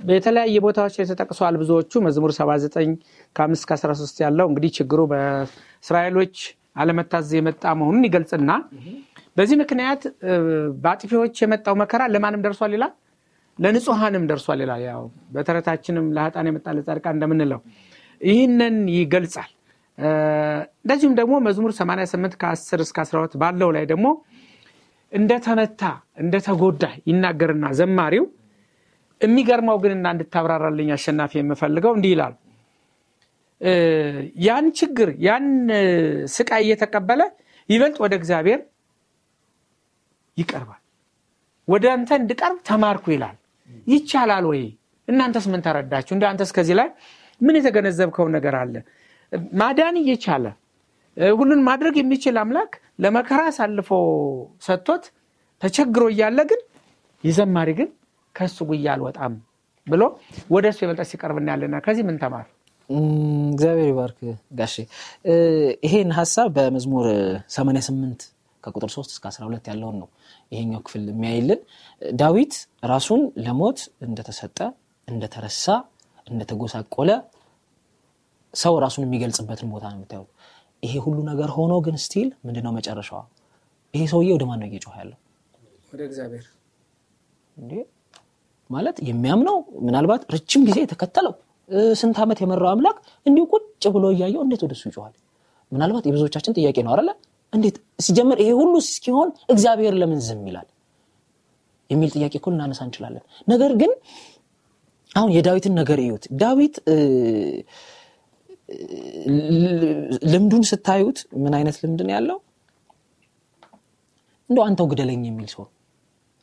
በተለያየ 0.00 0.56
ቦታዎች 0.64 0.94
ላይ 0.98 1.06
ተጠቅሰዋል 1.10 1.56
ብዙዎቹ። 1.62 1.92
መዝሙር 2.06 2.32
79 2.36 2.92
ከ5 3.36 3.58
እስከ 3.58 3.70
13 3.78 4.22
ያለው 4.24 4.46
እንግዲህ 4.50 4.70
ችግሩ 4.78 5.00
በእስራኤሎች 5.12 6.36
አለመታዘዝ 6.76 7.32
የመጣ 7.38 7.64
መሆኑን 7.80 8.06
ይገልጽና 8.08 8.50
በዚህ 9.36 9.56
ምክንያት 9.62 10.02
በአጥፊዎች 10.82 11.36
የመጣው 11.42 11.74
መከራ 11.82 12.02
ለማንም 12.14 12.42
ደርሷል 12.46 12.72
ይላል? 12.76 12.92
ለንጹሐንም 13.58 14.24
ደርሷል 14.30 14.60
ይላል። 14.64 14.82
ያው 14.88 15.02
በተረታችንም 15.34 16.06
ለሀጣን 16.16 16.48
የመጣ 16.50 16.66
ለጻድቃን 16.76 17.16
እንደምንለው 17.16 17.60
ይህንን 18.20 18.76
ይገልጻል 18.96 19.50
እንደዚሁም 19.98 21.14
ደግሞ 21.20 21.34
መዝሙር 21.46 21.72
88 21.76 22.36
ከ10 22.42 22.82
እስከ 22.84 22.98
12 23.04 23.38
ባለው 23.42 23.70
ላይ 23.76 23.84
ደግሞ 23.92 24.06
እንደተመታ 25.12 25.82
እንደተጎዳ 26.22 26.82
ይናገርና 27.10 27.66
ዘማሪው 27.78 28.24
የሚገርመው 29.20 29.76
ግን 29.82 29.92
እና 29.96 30.08
እንድታብራራልኝ 30.14 30.90
አሸናፊ 30.96 31.32
የምፈልገው 31.40 31.92
እንዲህ 31.96 32.12
ይላል። 32.14 32.34
ያን 34.46 34.66
ችግር 34.78 35.08
ያን 35.26 35.46
ስቃይ 36.34 36.62
እየተቀበለ 36.66 37.22
ይበልጥ 37.68 37.96
ወደ 38.04 38.14
እግዚአብሔር 38.20 38.60
ይቀርባል። 40.36 40.82
ወደ 41.68 41.84
አንተ 41.94 42.10
እንድቀርብ 42.20 42.58
ተማርኩ 42.68 43.04
ይላል። 43.14 43.36
ይቻላል 43.86 44.44
ወይ? 44.50 44.62
እናንተስ 45.08 45.44
ምን 45.52 45.60
ተረዳችሁ? 45.66 46.12
እንዲ 46.16 46.24
አንተስ 46.30 46.50
ከዚህ 46.56 46.76
ላይ 46.80 46.88
ምን 47.40 47.56
የተገነዘብከው 47.58 48.26
ነገር 48.36 48.54
አለ 48.60 48.74
ማዳን 49.60 49.96
እየቻለ 50.02 50.44
ሁሉን 51.36 51.60
ማድረግ 51.68 51.94
የሚችል 52.00 52.36
አምላክ 52.42 52.72
ለመከራ 53.04 53.40
አሳልፎ 53.50 53.90
ሰጥቶት 54.66 55.04
ተቸግሮ 55.62 56.04
እያለ 56.12 56.40
ግን 56.50 56.60
የዘማሪ 57.24 57.70
ግን 57.78 57.88
ከሱ 58.34 58.58
ጉያ 58.68 58.88
አልወጣም 58.94 59.32
ብሎ 59.86 60.02
ወደ 60.54 60.66
እሱ 60.72 60.78
የበልጠ 60.84 61.02
ሲቀርብ 61.10 61.36
እናያለና 61.40 61.76
ከዚህ 61.86 62.04
ምን 62.08 62.16
ተማር? 62.22 62.46
እግዚአብሔር 63.52 63.88
ይባርክ 63.90 64.18
ጋሼ። 64.58 64.74
ይሄን 65.86 66.10
ሀሳብ 66.18 66.48
በመዝሙር 66.56 67.06
88 67.54 68.22
ከቁጥር 68.62 68.90
3 68.94 69.14
እስከ 69.14 69.24
12 69.32 69.70
ያለውን 69.72 69.96
ነው 70.02 70.08
ይሄኛው 70.52 70.80
ክፍል 70.86 71.04
የሚያይልን። 71.12 71.60
ዳዊት 72.02 72.54
ራሱን 72.92 73.22
ለሞት 73.46 73.78
እንደተሰጠ 74.06 74.58
እንደተረሳ 75.08 75.66
እንደተጎሳቆለ 76.26 77.10
ሰው 78.54 78.74
ራሱን 78.84 79.02
የሚገልጽበትን 79.06 79.68
ቦታ 79.72 79.84
ነው 79.90 79.98
የምታዩት 79.98 80.30
ይሄ 80.82 80.94
ሁሉ 81.04 81.18
ነገር 81.30 81.50
ሆኖ 81.56 81.72
ግን 81.86 81.96
still 82.04 82.28
ምንድነው 82.46 82.72
መጨረሻዋ? 82.76 83.20
ይሄ 83.94 84.02
ሰውዬ 84.12 84.28
ወደ 84.36 84.44
ማን 84.48 84.58
ነው 84.62 84.66
እየጮኸ 84.68 84.94
ያለው? 85.00 85.18
ወደ 85.92 86.00
እግዚአብሔር። 86.08 86.44
እንዴ! 87.56 87.72
ማለት 88.70 88.96
የሚያምነው 89.08 89.56
ምናልባት 89.86 90.22
ረጅም 90.34 90.62
ጊዜ 90.68 90.78
የተከተለው 90.84 91.34
ስንት 92.00 92.16
ዓመት 92.24 92.38
የመራው 92.42 92.70
አምላክ 92.74 92.96
እንዲሁ 93.26 93.44
ቁጭ 93.54 93.64
ብሎ 93.94 94.04
እያየው 94.14 94.42
እንዴት 94.46 94.62
ወደሱ 94.66 94.82
ይጮኋል? 94.90 95.14
ምናልባት 95.72 96.04
የብዙዎቻችን 96.08 96.54
ጥያቄ 96.58 96.78
ነው 96.86 96.92
አለ 96.94 97.08
እንዴት 97.52 97.76
ሲጀምር 98.04 98.38
ይሄ 98.42 98.50
ሁሉ 98.60 98.74
እስኪሆን 98.84 99.28
እግዚአብሔር 99.52 99.94
ለምን 100.00 100.20
ዝም 100.26 100.42
ይላል? 100.50 100.66
የሚል 101.90 102.10
ጥያቄ 102.16 102.34
እኮ 102.40 102.48
ልናነሳ 102.52 102.80
እንችላለን። 102.86 103.22
ነገር 103.48 103.72
ግን 103.80 103.92
አሁን 105.10 105.30
የዳዊትን 105.36 105.74
ነገር 105.80 105.98
እዩት። 106.04 106.24
ዳዊት 106.40 106.74
ልምዱን 110.32 110.64
ስታዩት 110.70 111.18
ምን 111.42 111.52
አይነት 111.58 111.76
ልምድ 111.82 112.00
ነው 112.06 112.12
ያለው? 112.16 112.38
እንደው 114.50 114.62
አንተው 114.66 114.86
ግደለኝ 114.90 115.22
የሚል 115.28 115.46
ሰው 115.54 115.64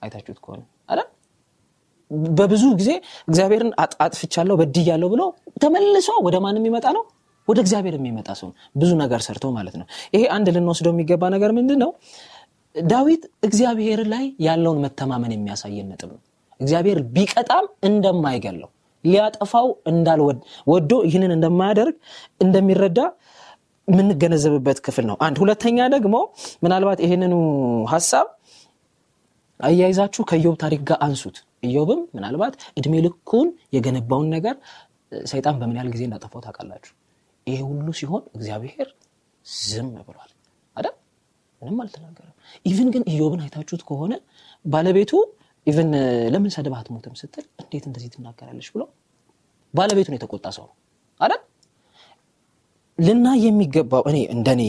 አይታችሁት 0.01 0.39
ከሆነ 0.43 0.61
አለ 0.91 0.99
በብዙ 2.37 2.63
ጊዜ 2.79 2.89
እግዚአብሔርን 3.29 3.71
አጥፍቻለሁ 4.05 4.55
በድያለሁ 4.61 5.07
ብሎ 5.13 5.21
ተመልሶ 5.63 6.09
ወደ 6.27 6.35
ማን 6.43 6.57
የሚመጣ 6.59 6.85
ነው? 6.97 7.03
ወደ 7.47 7.59
እግዚአብሔር 7.63 7.95
የሚመጣ 7.97 8.29
ሰው 8.39 8.49
ብዙ 8.75 8.91
ነገር 9.01 9.19
ሰርቶ 9.27 9.45
ማለት 9.57 9.75
ነው። 9.79 9.85
ይሄ 10.13 10.23
አንድ 10.35 10.47
ልንወስደው 10.55 10.93
የሚገባ 10.93 11.23
ነገር 11.35 11.51
ምንድን 11.57 11.79
ነው 11.83 11.91
ዳዊት 12.75 13.23
እግዚአብሔር 13.47 13.99
ላይ 14.13 14.25
ያለውን 14.47 14.79
መተማመን 14.85 15.33
የሚያሳየን 15.35 15.89
ነጥብ 15.91 16.09
ነው። 16.15 16.21
እግዚአብሔር 16.59 16.99
ቢቀጣም 17.15 17.65
እንደማይገለው 17.89 18.69
ሊያጠፋው 19.05 19.67
እንዳልወድ 19.91 20.39
ወዶ 20.67 20.91
ይህንን 21.07 21.31
እንደማያደርግ 21.35 21.95
እንደሚረዳ 22.41 22.99
የምንገነዘብበት 23.87 24.77
ክፍል 24.85 25.05
ነው። 25.09 25.17
አንድ 25.25 25.35
ሁለተኛ 25.41 25.87
ደግሞ 25.95 26.15
ምናልባት 26.63 26.99
ይህንኑ 27.05 27.33
ሀሳብ 27.91 28.27
አያይዛችሁ 29.59 30.21
ከኢዮብ 30.29 30.55
ታሪክ 30.63 30.81
ጋር 30.89 30.97
አንሱት። 31.05 31.37
ኢዮብም 31.67 32.01
ምናልባት 32.15 32.55
እድሜ 32.79 32.93
ልኩን 33.05 33.47
የገነባውን 33.75 34.27
ነገር 34.35 34.55
ሰይጣን 35.27 35.55
በምን 35.59 35.77
ያህል 35.77 35.89
ጊዜ 35.93 36.01
እንዳጠፋው 36.07 36.41
ታውቃላችሁ? 36.45 36.91
ይሄ 37.47 37.59
ሁሉ 37.69 37.87
ሲሆን 37.99 38.23
እግዚአብሔር 38.35 38.87
ዝም 39.65 39.89
ብሏል 40.07 40.31
አይደል? 40.75 40.95
ምንም 41.61 41.77
አልተናገረም። 41.83 42.33
even 42.65 42.87
ግን 42.93 43.03
ኢዮብን 43.11 43.41
አይታችሁት 43.45 43.83
ከሆነ 43.89 44.13
ባለቤቱ 44.65 45.11
even 45.67 45.89
ለምን 46.33 46.51
ሰድበህ 46.55 46.73
አትሞትም? 46.79 47.13
ስትል 47.21 47.45
እንዴት 47.61 47.85
እንደዚህ 47.89 48.09
ትናገራለች 48.15 48.67
ብሎ 48.73 48.81
ባለቤቱን 49.73 50.15
የተቆጣ 50.17 50.45
ሰው 50.57 50.65
ነው 50.65 50.75
አይደል? 51.19 51.41
ልና 52.97 53.27
የሚገባው 53.45 54.03
እኔ 54.11 54.17
እንደኔ 54.35 54.61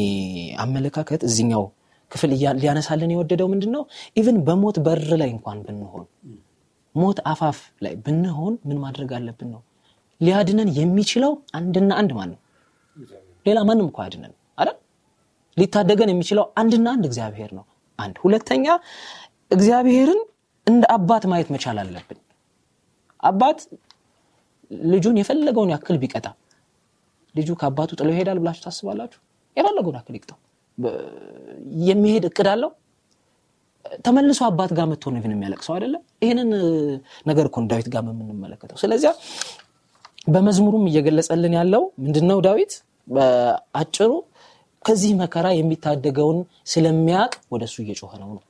አመለካከት 0.59 1.23
እዚኛው 1.29 1.65
ክፍል 2.11 2.31
ሊያነሳልን 2.61 3.11
የወደደው 3.15 3.49
ምንድን 3.53 3.71
ነው 3.77 3.83
even 4.17 4.37
በሞት 4.47 4.77
በር 4.87 5.09
ላይ 5.23 5.31
እንኳን 5.35 5.59
ብንሆን 5.67 6.05
ሞት 6.95 7.19
አፋፍ 7.33 7.59
ላይ 7.85 7.95
ብንሆን 8.05 8.55
ምን 8.69 8.79
ማድረግ 8.85 9.11
አለብን 9.17 9.49
ነው? 9.55 9.61
ሊያድነን 10.21 10.69
የሚችለው 10.79 11.33
አንድና 11.59 11.91
አንድ 12.01 12.13
ማን 12.19 12.31
ነው? 12.33 12.41
ሌላ 13.47 13.59
ማንም 13.69 13.87
እኮ 13.91 13.99
አያድነን 14.03 14.33
አይደል? 14.59 14.77
ሊታደገን 15.57 16.11
የሚችለው 16.13 16.45
አንድና 16.61 16.87
አንድ 16.95 17.05
እግዚአብሔር 17.11 17.51
ነው። 17.59 17.65
አንድ 17.99 18.17
ሁለተኛ 18.25 18.67
እግዚአብሔርን 19.51 20.21
እንደ 20.67 20.85
አባት 20.95 21.25
ማየት 21.31 21.49
መቻል 21.55 21.79
አለብን። 21.83 22.19
አባት 23.23 23.59
ልጁን 24.91 25.17
የፈለገውን 25.21 25.71
ያክል 25.75 25.97
ቢቀጣ 26.03 26.27
ልጁ 27.35 27.49
ከአባቱ 27.61 27.91
ጥሎ 27.99 28.09
ይሄዳል 28.15 28.39
ብላችሁ 28.43 28.63
ታስባላችሁ? 28.67 29.21
የፈለገውን 29.57 29.97
ያክል 29.99 30.15
ይቅጣው። 30.19 30.39
የሚሄድ 31.89 32.25
እቅድ 32.29 32.49
አለው? 32.53 32.71
ተመልሶ 34.07 34.41
አባት 34.49 34.71
ጋር 34.79 34.87
መጥቶ 34.91 35.11
ነው 35.13 35.21
የሚያለቅሰው 35.27 35.73
አይደለም 35.77 36.03
ይህንን 36.23 36.49
ነገር 37.27 37.45
እኮ 37.51 37.63
ዳዊት 37.71 37.89
ጋር 37.95 38.03
የምንመለከተው። 38.07 38.77
ስለዚያ 38.83 39.11
በመዝሙሩም 40.29 40.85
እየገለጸልን 40.91 41.55
ያለው 41.59 41.83
ምንድነው 42.05 42.39
ዳዊት? 42.47 42.73
በአጭሩ 43.09 44.11
ከዚህ 44.85 45.13
መከራ 45.21 45.47
የሚታደገውን 45.55 46.39
ስለሚያቅ 46.67 47.33
ወደ 47.55 47.65
እየጮኸ 47.79 48.13
ነው 48.23 48.31
ነው 48.33 48.43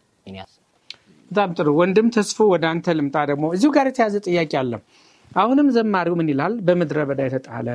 በጣም 1.30 1.50
ጥሩ። 1.56 1.68
ወንድም 1.80 2.08
ተስፎ 2.14 2.38
ወደ 2.52 2.64
አንተ 2.72 2.94
ልምጣ 2.98 3.16
ደግሞ። 3.30 3.46
እዚሁ 3.56 3.70
ጋር 3.76 3.86
የተያዘ 3.90 4.16
ጥያቄ 4.26 4.52
አለ። 4.60 4.72
አሁንም 5.36 5.68
ዘማሪው 5.76 6.14
ምን 6.20 6.28
ይላል? 6.32 6.54
በምድረ 6.66 6.98
በዳ 7.08 7.20
የተጣለ 7.28 7.68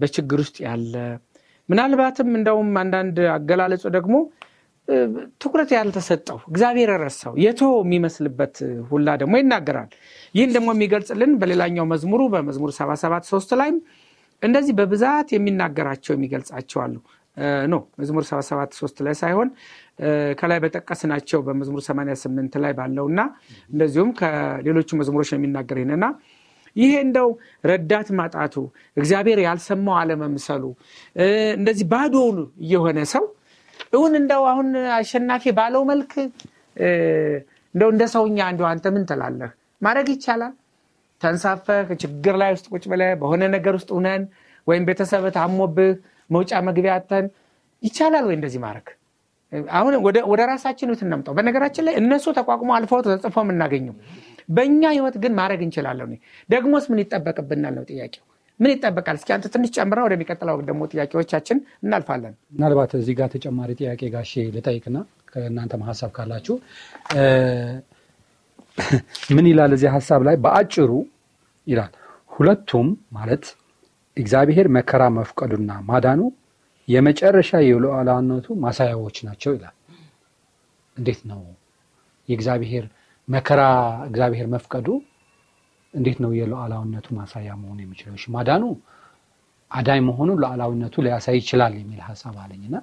በችግር 0.00 0.38
ውስጥ 0.42 0.56
ያለ 0.66 0.94
ምናልባትም 1.68 2.30
እንደውም 2.38 2.70
አንዳንድ 2.80 3.16
አገላለጹ 3.34 3.84
ደግሞ 3.96 4.14
ትኩረት 5.42 5.70
ያልተሰጠው 5.74 6.38
እግዚአብሔር 6.50 6.90
ረሳው 7.02 7.34
የቶ 7.44 7.60
የሚመስልበት 7.84 8.56
ሁላ 8.90 9.14
ደግሞ 9.22 9.34
ይናገራል። 9.40 9.90
ይህን 10.34 10.50
ደግሞ 10.56 10.68
የሚገልጽልን 10.74 11.32
በሌላኛው 11.40 11.86
መዝሙሩ 11.92 12.22
በመዝሙር 12.34 12.72
77 12.78 13.30
ሶስት 13.32 13.52
ላይም 13.60 13.78
እንደዚህ 14.42 14.74
በብዛት 14.80 15.28
የሚናገራቸው 15.34 16.12
የሚገልጻቸው 16.16 16.80
አሉ። 16.84 16.96
ኖ 17.66 17.76
መዝሙር 18.00 18.24
77 18.28 18.76
ሶስት 18.80 18.98
ላይ 19.06 19.14
ሳይሆን 19.20 19.48
ከላይ 20.38 20.58
በጠቀስናቸው 20.62 21.40
በመዝሙር 21.46 21.82
88 21.86 22.56
ላይ 22.64 22.72
ባለው 22.78 23.06
እና 23.12 23.20
እንደዚሁም 23.72 24.10
ከሌሎቹ 24.20 24.90
መዝሙሮች 25.00 25.30
የሚናገር 25.34 25.78
ይህንና 25.80 26.06
ይሄ 26.76 26.92
እንደው 27.06 27.28
ረዳት 27.70 28.08
ማጣቱ 28.18 28.54
እግዚአብሔር 28.96 29.40
ያልሰማው 29.44 29.94
አለመምሰሉ 30.00 30.64
እንደዚህ 31.58 31.86
ባዶውን 31.92 32.38
እየሆነ 32.64 33.00
ሰው 33.12 33.24
እውን 33.94 34.14
እንደው 34.20 34.42
አሁን 34.52 34.68
አሸናፊ 34.96 35.52
ባለው 35.58 35.82
መልክ 35.90 36.12
እንደው 37.74 37.88
እንደ 37.94 38.04
ሰውኛ 38.14 38.38
እንዲ 38.52 38.62
አንተ 38.70 38.86
ምን 38.94 39.04
ትላለህ? 39.10 39.50
ማድረግ 39.82 40.08
ይቻላል። 40.14 40.52
ተንሳፈህ 41.20 41.88
ችግር 42.02 42.34
ላይ 42.40 42.50
ውስጥ 42.54 42.66
ቁጭ 42.72 42.84
ብለህ 42.92 43.12
በሆነ 43.20 43.42
ነገር 43.54 43.74
ውስጥ 43.78 43.90
ሁነን 43.96 44.22
ወይም 44.66 44.84
ቤተሰብ 44.88 45.24
ታሞብህ 45.36 45.92
መውጫ 46.30 46.52
መግቢያ 46.68 46.92
አተን 46.98 47.26
ይቻላል 47.82 48.24
ወይ 48.28 48.36
እንደዚህ 48.38 48.60
ማድረግ 48.64 48.86
አሁን 49.78 49.94
ወደ 50.30 50.40
ራሳችን 50.50 50.88
ህይወት 50.88 51.02
እናምጣው 51.06 51.34
በነገራችን 51.38 51.84
ላይ 51.86 51.94
እነሱ 52.00 52.26
ተቋቁሞ 52.38 52.70
አልፈው 52.76 53.00
ተጽፎ 53.06 53.36
የምናገኘው። 53.44 53.96
በእኛ 54.48 54.82
ህይወት 54.94 55.16
ግን 55.22 55.32
ማድረግ 55.38 55.60
እንችላለን 55.66 56.10
ደግሞስ 56.48 56.86
ምን 56.92 57.00
ይጠበቅብናል 57.02 57.74
ነው 57.78 57.84
ጥያቄው። 57.90 58.24
ምን 58.60 58.70
ይጠበቃል? 58.72 59.16
እስኪ 59.18 59.30
አንተ 59.34 59.46
ትንሽ 59.54 59.70
ጨምራ 59.76 59.98
ወደሚቀጥለው 60.06 60.58
ደግሞ 60.68 60.82
ጥያቄዎቻችን 60.92 61.58
እናልፋለን። 61.84 62.34
ምናልባት 62.54 62.92
እዚህ 62.98 63.14
ጋር 63.18 63.28
ተጨማሪ 63.34 63.70
ጥያቄ 63.80 64.02
ጋሼ 64.14 64.32
ልጠይቅና 64.56 64.96
ከእናንተም 65.30 65.82
ሀሳብ 65.88 66.10
ካላችሁ። 66.16 66.56
ምን 69.36 69.46
ይላል 69.50 69.72
እዚህ 69.76 69.90
ሀሳብ 69.96 70.20
ላይ? 70.28 70.36
በአጭሩ 70.44 70.90
ይላል። 71.66 71.92
ሁለቱም 72.32 72.86
ማለት 73.16 73.44
እግዚአብሔር 74.16 74.66
መከራ 74.76 75.02
መፍቀዱና 75.16 75.70
ማዳኑ 75.88 76.20
የመጨረሻ 76.88 77.50
የሉዓላዊነቱ 77.66 78.46
ማሳያዎች 78.64 79.16
ናቸው 79.26 79.52
ይላል። 79.56 79.74
እንዴት 80.96 81.20
ነው 81.30 81.40
የእግዚአብሔር 82.28 82.84
መከራ 83.28 83.60
እግዚአብሔር 84.08 84.46
መፍቀዱ 84.54 84.88
እንዴት 85.94 86.18
ነው 86.24 86.30
የሉዓላዊነቱ 86.38 87.06
ማሳያ 87.18 87.50
መሆን 87.60 87.78
የሚችለው? 87.82 88.14
እሺ 88.18 88.24
ማዳኑ 88.34 88.64
አዳኝ 89.70 90.00
መሆኑ 90.08 90.30
ሉዓላዊነቱ 90.40 90.94
ሊያሳይ 91.06 91.36
ይችላል 91.40 91.72
የሚል 91.78 92.00
ሀሳብ 92.08 92.34
አለኝና 92.42 92.76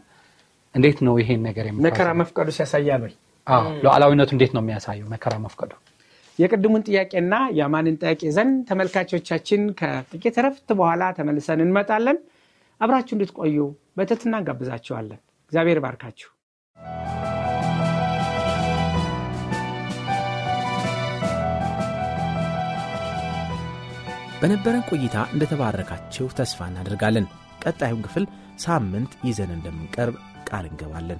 እንዴት 0.76 1.00
ነው 1.06 1.14
ይሄን 1.22 1.42
ነገር 1.48 1.66
መከራ 1.86 2.10
መፍቀዱ 2.22 2.48
ያሳያል 2.60 3.02
ወይ? 3.06 3.14
ሉዓላዊነቱ 3.84 4.30
እንዴት 4.36 4.52
ነው 4.56 4.62
የሚያሳየው 4.64 5.08
መከራ 5.14 5.34
መፍቀዱ? 5.46 5.72
የቅድሙን 6.40 6.84
ጥያቄና 6.88 7.34
የአማንን 7.58 7.96
ጥያቄ 8.02 8.22
ዘንድ 8.36 8.56
ተመልካቾቻችን 8.70 9.62
ከጥቂት 9.80 10.36
ረፍት 10.46 10.70
በኋላ 10.80 11.04
ተመልሰን 11.18 11.60
እንመጣለን። 11.66 12.18
አብራችሁ 12.82 13.16
እንድትቆዩ 13.16 13.58
በትህትና 13.98 14.36
እንጋብዛችኋለን። 14.42 15.20
እግዚአብሔር 15.52 15.80
ባርካችሁ። 15.84 16.30
በነበረን 24.42 24.86
ቆይታ 24.90 25.18
እንደተባረካችሁ 25.34 26.28
ተስፋ 26.38 26.68
እናደርጋለን። 26.70 27.26
ቀጣዩን 27.64 28.06
ክፍል 28.06 28.24
ሳምንት 28.58 29.12
ይዘን 29.28 29.52
እንደምንቀርብ 29.56 30.16
ቃል 30.50 30.66
እንገባለን። 30.70 31.20